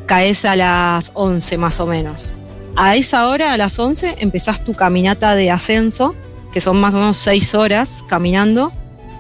caes 0.06 0.44
a 0.46 0.56
las 0.56 1.12
11 1.14 1.58
más 1.58 1.80
o 1.80 1.86
menos. 1.88 2.34
A 2.76 2.96
esa 2.96 3.28
hora, 3.28 3.54
a 3.54 3.58
las 3.58 3.78
11, 3.80 4.16
empezás 4.20 4.64
tu 4.64 4.74
caminata 4.74 5.36
de 5.36 5.52
ascenso, 5.52 6.16
que 6.54 6.60
son 6.62 6.80
más 6.80 6.94
o 6.94 6.98
menos 6.98 7.18
seis 7.18 7.54
horas 7.56 8.04
caminando, 8.10 8.72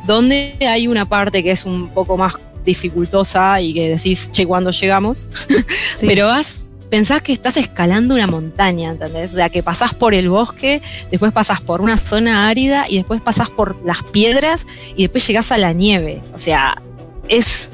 donde 0.05 0.55
hay 0.67 0.87
una 0.87 1.07
parte 1.07 1.43
que 1.43 1.51
es 1.51 1.65
un 1.65 1.89
poco 1.89 2.17
más 2.17 2.33
dificultosa 2.65 3.59
y 3.61 3.73
que 3.73 3.89
decís, 3.89 4.29
che, 4.31 4.45
¿cuándo 4.45 4.71
llegamos? 4.71 5.25
Sí. 5.95 6.07
Pero 6.07 6.27
vas, 6.27 6.60
pensás 6.91 7.23
que 7.23 7.33
estás 7.33 7.57
escalando 7.57 8.13
una 8.13 8.27
montaña, 8.27 8.91
¿entendés? 8.91 9.31
O 9.33 9.37
sea, 9.37 9.49
que 9.49 9.63
pasás 9.63 9.93
por 9.95 10.13
el 10.13 10.29
bosque, 10.29 10.81
después 11.09 11.31
pasás 11.31 11.59
por 11.61 11.81
una 11.81 11.97
zona 11.97 12.47
árida 12.49 12.85
y 12.87 12.97
después 12.97 13.19
pasás 13.21 13.49
por 13.49 13.83
las 13.83 14.03
piedras 14.03 14.67
y 14.95 15.03
después 15.03 15.25
llegás 15.25 15.51
a 15.51 15.57
la 15.57 15.71
nieve. 15.73 16.21
O 16.35 16.37
sea, 16.37 16.79
es 17.29 17.69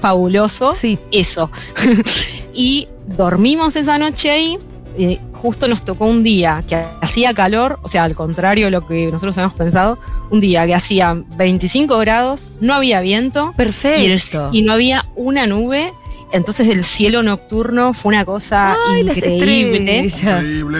fabuloso 0.00 0.72
Sí. 0.72 0.98
eso. 1.10 1.50
y 2.54 2.88
dormimos 3.16 3.76
esa 3.76 3.98
noche 3.98 4.30
ahí. 4.30 4.58
eh, 4.98 5.18
justo 5.34 5.68
nos 5.68 5.84
tocó 5.84 6.04
un 6.06 6.22
día 6.22 6.62
que 6.68 6.84
hacía 7.00 7.32
calor, 7.32 7.78
o 7.82 7.88
sea, 7.88 8.04
al 8.04 8.14
contrario 8.14 8.66
de 8.66 8.70
lo 8.72 8.86
que 8.86 9.06
nosotros 9.06 9.38
habíamos 9.38 9.56
pensado, 9.56 9.98
un 10.30 10.40
día 10.40 10.66
que 10.66 10.74
hacía 10.74 11.16
25 11.36 11.96
grados, 11.98 12.48
no 12.60 12.74
había 12.74 13.00
viento 13.00 13.46
y, 13.46 13.48
el- 13.50 13.54
Perfecto. 13.56 14.50
y 14.52 14.62
no 14.62 14.72
había 14.74 15.06
una 15.16 15.46
nube. 15.46 15.92
Entonces 16.32 16.68
el 16.68 16.84
cielo 16.84 17.22
nocturno 17.22 17.92
fue 17.92 18.14
una 18.14 18.24
cosa 18.24 18.76
Ay, 18.88 19.02
las 19.02 19.16
increíble. 19.18 19.98
Increíble. 20.04 20.78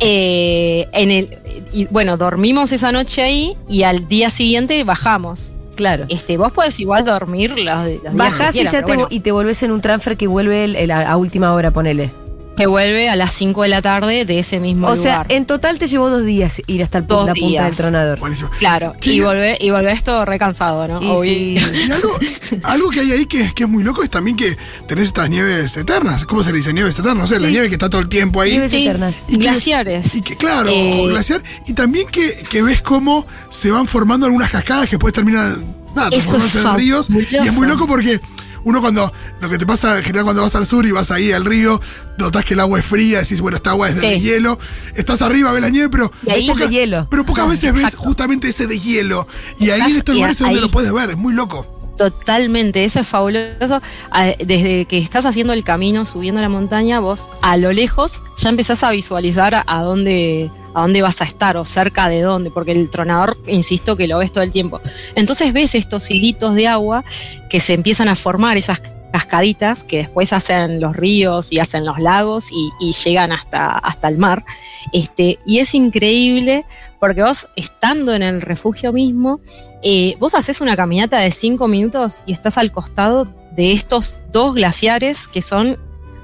Eh, 0.00 0.88
en 0.92 1.10
el, 1.10 1.28
y 1.72 1.86
bueno, 1.86 2.16
dormimos 2.16 2.72
esa 2.72 2.90
noche 2.92 3.22
ahí 3.22 3.56
y 3.68 3.84
al 3.84 4.08
día 4.08 4.30
siguiente 4.30 4.82
bajamos. 4.84 5.50
Claro. 5.76 6.06
Este, 6.08 6.36
vos 6.36 6.52
podés 6.52 6.78
igual 6.80 7.04
dormir 7.04 7.50
los, 7.50 7.58
los 7.78 7.86
días 7.86 8.00
que 8.02 8.10
Bajás 8.10 8.54
y 8.56 8.64
ya 8.64 8.70
te, 8.70 8.82
bueno. 8.82 9.06
y 9.10 9.20
te 9.20 9.32
volvés 9.32 9.62
en 9.62 9.70
un 9.72 9.80
transfer 9.80 10.16
que 10.16 10.26
vuelve 10.26 10.64
el- 10.64 10.76
el- 10.76 10.90
a 10.90 11.16
última 11.16 11.52
hora, 11.54 11.70
ponele. 11.70 12.10
Que 12.56 12.66
vuelve 12.66 13.08
a 13.08 13.16
las 13.16 13.32
5 13.32 13.62
de 13.62 13.68
la 13.68 13.82
tarde 13.82 14.24
de 14.24 14.38
ese 14.38 14.60
mismo 14.60 14.86
O 14.88 14.96
sea, 14.96 15.14
lugar. 15.22 15.26
en 15.32 15.44
total 15.46 15.78
te 15.78 15.86
llevó 15.88 16.08
dos 16.10 16.24
días 16.24 16.62
ir 16.66 16.82
hasta 16.82 16.98
el 16.98 17.06
Dos 17.06 17.26
la 17.26 17.32
punta 17.34 17.46
días. 17.48 17.64
del 17.66 17.76
tronador. 17.76 18.18
Buenísimo. 18.20 18.50
claro, 18.58 18.94
Sí. 19.00 19.12
y 19.14 19.20
volvés 19.20 19.58
y 19.60 19.70
volvés 19.70 20.04
todo 20.04 20.24
recansado, 20.24 20.86
¿no? 20.86 21.02
Y 21.02 21.06
Obvio. 21.08 21.22
sí. 21.32 21.56
Y 21.88 21.90
algo, 21.92 22.18
algo 22.62 22.90
que 22.90 23.00
hay 23.00 23.12
ahí 23.12 23.26
que, 23.26 23.52
que 23.54 23.64
es 23.64 23.68
muy 23.68 23.82
loco 23.82 24.02
es 24.02 24.10
también 24.10 24.36
que 24.36 24.56
tenés 24.86 25.06
estas 25.06 25.28
nieves 25.30 25.76
eternas. 25.76 26.24
¿Cómo 26.26 26.42
se 26.44 26.52
le 26.52 26.58
dice 26.58 26.72
nieves 26.72 26.94
eternas? 26.94 27.16
No 27.16 27.26
sé, 27.26 27.40
la 27.40 27.46
Sí. 27.48 27.52
nieve 27.52 27.68
que 27.68 27.74
está 27.74 27.90
todo 27.90 28.00
el 28.00 28.08
tiempo 28.08 28.40
ahí. 28.40 28.52
Nieves 28.52 28.70
Sí, 28.70 28.84
eternas. 28.84 29.24
Y 29.28 29.32
que- 29.32 29.38
glaciares. 29.38 30.14
Y 30.14 30.22
que, 30.22 30.36
claro, 30.36 30.68
Eh, 30.70 31.06
glaciar. 31.08 31.42
Y 31.66 31.72
también 31.72 32.06
que, 32.08 32.44
que 32.50 32.62
ves 32.62 32.80
cómo 32.80 33.26
se 33.50 33.70
van 33.70 33.86
formando 33.88 34.26
algunas 34.26 34.50
cascadas 34.50 34.86
que 34.88 34.92
después 34.96 35.12
terminan 35.12 35.64
nada, 35.94 36.08
Eso 36.08 36.30
transformándose 36.36 36.58
es 36.58 36.64
en 36.64 36.74
ríos. 36.76 37.08
Y 37.44 37.46
es 37.48 37.52
muy 37.52 37.66
loco 37.66 37.86
porque 37.86 38.20
uno 38.64 38.80
cuando, 38.80 39.12
lo 39.40 39.48
que 39.48 39.58
te 39.58 39.66
pasa 39.66 39.98
en 39.98 40.04
general 40.04 40.24
cuando 40.24 40.42
vas 40.42 40.54
al 40.54 40.66
sur 40.66 40.84
y 40.86 40.90
vas 40.92 41.10
ahí 41.10 41.32
al 41.32 41.44
río, 41.44 41.80
notás 42.18 42.44
que 42.44 42.54
el 42.54 42.60
agua 42.60 42.78
es 42.78 42.84
fría, 42.84 43.20
decís, 43.20 43.40
bueno, 43.40 43.56
esta 43.56 43.70
agua 43.70 43.88
es 43.88 44.00
de 44.00 44.14
Sí. 44.16 44.20
hielo, 44.22 44.58
estás 44.96 45.22
arriba, 45.22 45.52
ves 45.52 45.62
la 45.62 45.68
nieve, 45.68 45.88
pero, 45.90 46.10
Y 46.26 46.30
ahí 46.30 46.50
es 46.50 46.56
de 46.56 46.68
hielo. 46.68 47.06
pero 47.10 47.24
pocas 47.24 47.48
veces 47.48 47.72
ves 47.72 47.94
justamente 47.94 48.48
ese 48.48 48.66
de 48.66 48.78
hielo. 48.78 49.26
Y 49.58 49.70
ahí 49.70 49.80
en 49.90 49.96
estos 49.96 50.14
lugares 50.14 50.36
es 50.36 50.40
donde 50.40 50.56
ahí- 50.56 50.60
lo 50.62 50.70
puedes 50.70 50.92
ver, 50.92 51.10
es 51.10 51.16
muy 51.16 51.34
loco. 51.34 51.66
Totalmente, 51.96 52.84
eso 52.84 52.98
es 53.00 53.06
fabuloso. 53.06 53.80
Ah, 54.10 54.32
Desde 54.44 54.84
que 54.86 54.98
estás 54.98 55.24
haciendo 55.26 55.52
el 55.52 55.62
camino, 55.62 56.04
subiendo 56.06 56.40
la 56.42 56.48
montaña, 56.48 56.98
vos 57.00 57.28
a 57.40 57.56
lo 57.56 57.72
lejos 57.72 58.20
ya 58.36 58.48
empezás 58.48 58.82
a 58.82 58.90
visualizar 58.90 59.62
a 59.66 59.82
dónde 59.82 60.50
a 60.74 60.82
dónde 60.82 61.02
vas 61.02 61.20
a 61.20 61.24
estar 61.24 61.56
o 61.56 61.64
cerca 61.64 62.08
de 62.08 62.20
dónde, 62.20 62.50
porque 62.50 62.72
el 62.72 62.90
tronador, 62.90 63.38
insisto, 63.46 63.96
que 63.96 64.06
lo 64.06 64.18
ves 64.18 64.32
todo 64.32 64.44
el 64.44 64.50
tiempo. 64.50 64.80
Entonces 65.14 65.52
ves 65.52 65.74
estos 65.74 66.10
hilitos 66.10 66.54
de 66.54 66.68
agua 66.68 67.04
que 67.48 67.60
se 67.60 67.72
empiezan 67.72 68.08
a 68.08 68.16
formar, 68.16 68.56
esas 68.56 68.82
cascaditas 69.14 69.84
que 69.84 69.98
después 69.98 70.32
hacen 70.32 70.80
los 70.80 70.96
ríos 70.96 71.52
y 71.52 71.60
hacen 71.60 71.84
los 71.84 72.00
lagos 72.00 72.48
y, 72.50 72.92
llegan 73.04 73.30
hasta, 73.30 73.68
hasta 73.70 74.08
el 74.08 74.18
mar. 74.18 74.44
Este, 74.92 75.38
y 75.46 75.60
es 75.60 75.72
increíble 75.76 76.64
porque 76.98 77.22
vos 77.22 77.48
estando 77.54 78.12
en 78.12 78.24
el 78.24 78.40
refugio 78.40 78.92
mismo, 78.92 79.40
eh, 79.84 80.16
vos 80.18 80.34
haces 80.34 80.60
una 80.60 80.74
caminata 80.74 81.18
de 81.18 81.30
cinco 81.30 81.68
minutos 81.68 82.22
y 82.26 82.32
estás 82.32 82.58
al 82.58 82.72
costado 82.72 83.28
de 83.52 83.70
estos 83.70 84.18
dos 84.32 84.54
glaciares 84.54 85.28
que 85.28 85.42
son 85.42 85.78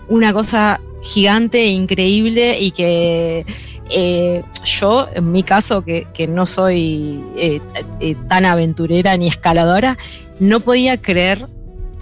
una 0.09 0.33
cosa 0.33 0.81
gigante 1.01 1.63
e 1.63 1.69
increíble 1.69 2.59
y 2.59 2.73
que 2.73 3.47
eh, 3.91 4.43
yo, 4.65 5.09
en 5.15 5.33
mi 5.33 5.43
caso, 5.43 5.83
que, 5.83 6.07
que 6.15 6.27
no 6.27 6.47
soy 6.47 7.23
eh, 7.37 7.61
eh, 8.01 8.17
tan 8.29 8.45
aventurera 8.45 9.17
ni 9.17 9.29
escaladora, 9.29 9.99
no 10.39 10.61
podía 10.61 10.97
creer 11.01 11.47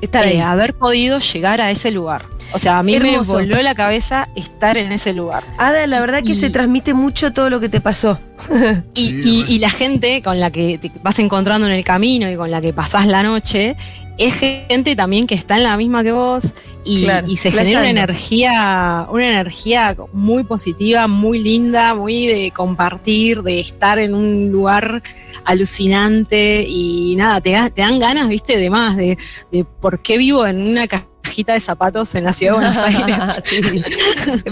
eh, 0.00 0.40
haber 0.42 0.74
podido 0.74 1.18
llegar 1.18 1.60
a 1.60 1.70
ese 1.70 1.90
lugar. 1.90 2.26
O 2.52 2.58
sea, 2.58 2.78
a 2.78 2.82
mí 2.82 2.94
Hermoso. 2.94 3.36
me 3.36 3.44
voló 3.46 3.60
la 3.62 3.74
cabeza 3.74 4.28
estar 4.34 4.78
en 4.78 4.90
ese 4.92 5.12
lugar. 5.12 5.44
Ada, 5.58 5.86
la 5.86 6.00
verdad 6.00 6.22
que 6.22 6.32
y- 6.32 6.34
se 6.34 6.48
transmite 6.48 6.94
mucho 6.94 7.32
todo 7.32 7.50
lo 7.50 7.60
que 7.60 7.68
te 7.68 7.80
pasó. 7.80 8.18
Y, 8.94 9.44
y 9.48 9.58
la 9.58 9.68
gente 9.70 10.22
con 10.22 10.40
la 10.40 10.50
que 10.50 10.78
te 10.78 10.90
vas 11.02 11.18
encontrando 11.18 11.66
en 11.66 11.72
el 11.74 11.84
camino 11.84 12.30
y 12.30 12.36
con 12.36 12.50
la 12.50 12.60
que 12.60 12.72
pasás 12.72 13.06
la 13.06 13.22
noche 13.22 13.76
es 14.18 14.34
gente 14.34 14.94
también 14.96 15.26
que 15.26 15.34
está 15.36 15.56
en 15.56 15.62
la 15.64 15.76
misma 15.76 16.02
que 16.02 16.12
vos 16.12 16.54
y, 16.84 17.04
Claro, 17.04 17.26
y 17.28 17.36
se 17.36 17.50
genera 17.50 17.80
una 17.80 17.90
energía, 17.90 19.06
una 19.10 19.28
energía 19.28 19.96
muy 20.12 20.44
positiva, 20.44 21.06
muy 21.06 21.38
linda, 21.40 21.94
muy 21.94 22.26
de 22.26 22.50
compartir, 22.50 23.42
de 23.42 23.60
estar 23.60 23.98
en 23.98 24.14
un 24.14 24.50
lugar 24.50 25.02
alucinante 25.44 26.64
y 26.66 27.14
nada, 27.16 27.40
te, 27.40 27.50
da- 27.52 27.70
te 27.70 27.82
dan 27.82 27.98
ganas, 27.98 28.28
viste, 28.28 28.56
de 28.58 28.70
más, 28.70 28.96
de, 28.96 29.18
de 29.52 29.64
por 29.64 30.00
qué 30.00 30.16
vivo 30.18 30.46
en 30.46 30.62
una 30.62 30.86
cajita 31.28 31.52
de 31.52 31.60
zapatos 31.60 32.14
en 32.14 32.24
la 32.24 32.32
ciudad 32.32 32.52
de 32.54 32.58
Buenos 32.58 32.76
Aires. 32.84 33.16
Sí. 33.44 33.60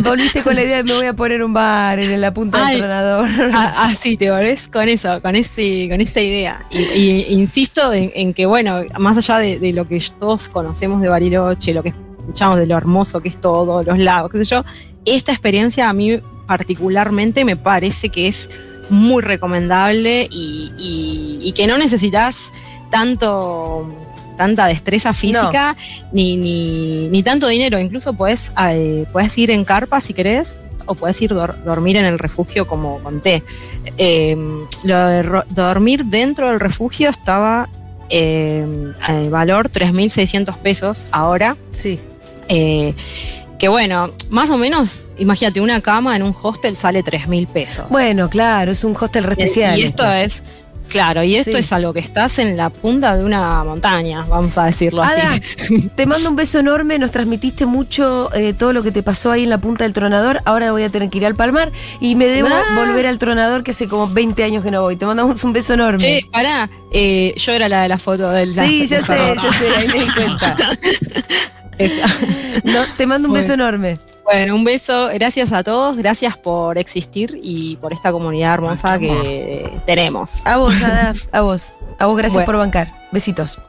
Volviste 0.03 0.43
con 0.43 0.55
la 0.55 0.63
idea 0.63 0.77
de 0.79 0.83
me 0.85 0.95
voy 0.95 1.07
a 1.07 1.15
poner 1.15 1.43
un 1.43 1.53
bar 1.53 1.99
en 1.99 2.21
la 2.21 2.33
punta 2.33 2.67
del 2.69 2.79
tronador. 2.79 3.29
Ah, 3.53 3.75
ah, 3.77 3.95
sí, 3.99 4.17
te 4.17 4.31
volvés 4.31 4.69
con 4.69 4.89
eso, 4.89 5.21
con 5.23 5.37
ese, 5.37 5.89
con 5.91 6.01
esa 6.01 6.21
idea. 6.21 6.65
Y, 6.71 6.79
y 6.79 7.27
insisto 7.31 7.93
en, 7.93 8.13
en 8.15 8.35
que, 8.35 8.47
bueno, 8.47 8.83
más 8.99 9.17
allá 9.19 9.39
de, 9.39 9.59
de 9.59 9.73
lo 9.73 9.87
que 9.89 10.03
todos 10.19 10.49
conocemos 10.49 11.01
de 11.03 11.09
Bariloche, 11.09 11.75
lo 11.75 11.83
que 11.83 11.95
escuchamos 12.21 12.59
de 12.59 12.67
lo 12.67 12.77
hermoso 12.77 13.21
que 13.21 13.29
es 13.29 13.41
todo, 13.41 13.83
los 13.83 13.99
lagos, 13.99 14.31
qué 14.33 14.39
sé 14.39 14.45
yo, 14.45 14.65
esta 15.05 15.33
experiencia 15.33 15.89
a 15.89 15.93
mí 15.93 16.21
particularmente 16.47 17.45
me 17.45 17.57
parece 17.57 18.09
que 18.09 18.29
es 18.29 18.49
muy 18.91 19.23
recomendable 19.23 20.29
y, 20.31 20.73
y- 20.79 21.39
y 21.43 21.53
que 21.53 21.67
no 21.67 21.77
necesitas 21.79 22.53
tanto 22.91 23.87
tanta 24.37 24.67
destreza 24.67 25.13
física 25.13 25.77
ni, 26.13 26.37
ni, 26.37 27.09
ni 27.09 27.23
tanto 27.23 27.49
dinero. 27.49 27.79
Incluso 27.79 28.13
puedes, 28.13 28.53
eh, 28.69 29.07
puedes 29.13 29.37
ir 29.39 29.51
en 29.51 29.65
carpa 29.65 30.01
si 30.01 30.13
querés 30.13 30.59
o 30.87 30.95
puedes 30.95 31.21
ir 31.23 31.33
dor- 31.35 31.57
dormir 31.65 31.97
en 31.97 32.05
el 32.05 32.19
refugio 32.19 32.67
como 32.67 33.01
conté. 33.03 33.43
Eh, 33.99 34.37
lo 34.85 35.07
de 35.09 35.43
dormir 35.51 36.05
dentro 36.05 36.49
del 36.51 36.61
refugio 36.61 37.11
estaba 37.11 37.69
eh, 38.09 38.65
al 39.03 39.31
valor 39.31 39.69
3.600 39.71 40.57
pesos 40.59 41.07
ahora. 41.11 41.57
Sí. 41.73 41.99
Eh, 42.49 42.95
que 43.59 43.69
bueno, 43.69 44.11
más 44.29 44.51
o 44.51 44.59
menos, 44.59 45.09
imagínate, 45.17 45.61
una 45.63 45.81
cama 45.81 46.15
en 46.15 46.23
un 46.23 46.35
hostel 46.41 46.77
sale 46.77 47.03
3.000 47.03 47.47
pesos. 47.49 47.87
Bueno, 47.89 48.29
claro, 48.29 48.71
es 48.73 48.85
un 48.85 48.95
hostel 48.95 49.25
especial. 49.25 49.79
Y 49.79 49.83
esto 49.83 50.07
es, 50.13 50.43
claro, 50.89 51.23
y 51.23 51.37
esto 51.37 51.53
Sí. 51.53 51.59
es 51.59 51.73
algo 51.73 51.93
que 51.93 52.01
estás 52.01 52.39
en 52.39 52.57
la 52.57 52.71
punta 52.71 53.17
de 53.17 53.25
una 53.25 53.63
montaña, 53.65 54.25
vamos 54.29 54.57
a 54.59 54.65
decirlo 54.65 55.03
Ada, 55.03 55.29
así. 55.33 55.89
te 55.97 56.07
mando 56.07 56.31
un 56.31 56.37
beso 56.37 56.59
enorme, 56.59 56.99
nos 56.99 57.11
transmitiste 57.13 57.67
mucho 57.67 58.31
eh, 58.35 58.53
todo 58.53 58.73
lo 58.73 58.83
que 58.83 58.93
te 58.93 59.03
pasó 59.03 59.31
ahí 59.33 59.45
en 59.45 59.51
la 59.51 59.59
punta 59.59 59.85
del 59.85 59.93
tronador. 59.93 60.41
Ahora 60.45 60.73
voy 60.73 60.83
a 60.85 60.89
tener 60.89 61.09
que 61.11 61.19
ir 61.19 61.27
al 61.27 61.35
Palmar 61.35 61.71
y 62.01 62.15
me 62.17 62.27
debo 62.27 62.49
Ah. 62.51 62.63
volver 62.87 63.07
al 63.07 63.19
tronador 63.19 63.63
que 63.63 63.73
hace 63.73 63.89
como 63.89 64.09
20 64.09 64.43
años 64.45 64.63
que 64.65 64.71
no 64.71 64.83
voy. 64.83 64.97
Te 64.97 65.07
mandamos 65.07 65.43
un 65.45 65.53
beso 65.53 65.75
enorme. 65.75 65.99
Che, 65.99 66.27
pará, 66.33 66.69
eh, 66.93 67.35
yo 67.37 67.53
era 67.53 67.69
la 67.69 67.83
de 67.83 67.89
la 67.89 67.99
foto 67.99 68.31
del 68.31 68.55
sí, 68.55 68.87
ya 68.87 69.01
sé, 69.03 69.15
ya 69.43 69.53
sé, 69.53 69.71
ahí 69.77 69.89
me 69.89 69.95
di 70.05 70.11
cuenta. 70.13 70.57
No, 72.65 72.81
te 72.97 73.07
mando 73.07 73.29
un 73.29 73.33
Bueno. 73.33 73.43
beso 73.43 73.53
enorme. 73.55 73.99
Bueno, 74.27 74.57
un 74.57 74.65
beso, 74.65 75.09
gracias 75.15 75.53
a 75.53 75.63
todos, 75.63 75.97
gracias 75.97 76.37
por 76.37 76.79
existir 76.79 77.39
y 77.43 77.77
por 77.77 77.93
esta 77.93 78.11
comunidad 78.11 78.55
hermosa 78.55 78.99
que 78.99 79.71
tenemos. 79.87 80.45
A 80.45 80.57
vos, 80.57 80.83
Ada, 80.83 81.13
a 81.33 81.41
vos. 81.43 81.75
A 81.99 82.07
vos, 82.07 82.17
gracias 82.17 82.35
Bueno. 82.35 82.47
por 82.47 82.57
bancar. 82.57 82.93
Besitos. 83.13 83.61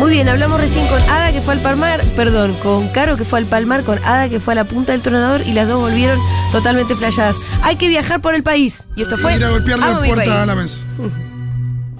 Muy 0.00 0.10
bien, 0.10 0.28
hablamos 0.28 0.60
recién 0.60 0.86
con 0.88 1.00
Ada 1.02 1.30
que 1.30 1.40
fue 1.40 1.54
al 1.54 1.60
Palmar, 1.60 2.02
perdón, 2.16 2.54
con 2.62 2.88
Caro 2.88 3.16
que 3.16 3.24
fue 3.24 3.38
al 3.38 3.44
Palmar, 3.44 3.84
con 3.84 3.98
Ada 4.04 4.28
que 4.28 4.40
fue 4.40 4.54
a 4.54 4.56
la 4.56 4.64
punta 4.64 4.92
del 4.92 5.02
tronador 5.02 5.42
y 5.46 5.52
las 5.52 5.68
dos 5.68 5.80
volvieron 5.80 6.18
totalmente 6.50 6.96
flashadas. 6.96 7.36
Hay 7.62 7.76
que 7.76 7.86
viajar 7.88 8.20
por 8.20 8.34
el 8.34 8.42
país. 8.42 8.88
Y 8.96 9.02
esto 9.02 9.16
fue. 9.18 9.36
Ir 9.36 9.44
a 9.44 9.50
golpearle 9.50 9.84
Amo 9.86 10.00
la 10.00 10.06
puerta 10.06 10.42
a 10.42 10.46
la 10.46 10.54
mesa. 10.56 10.84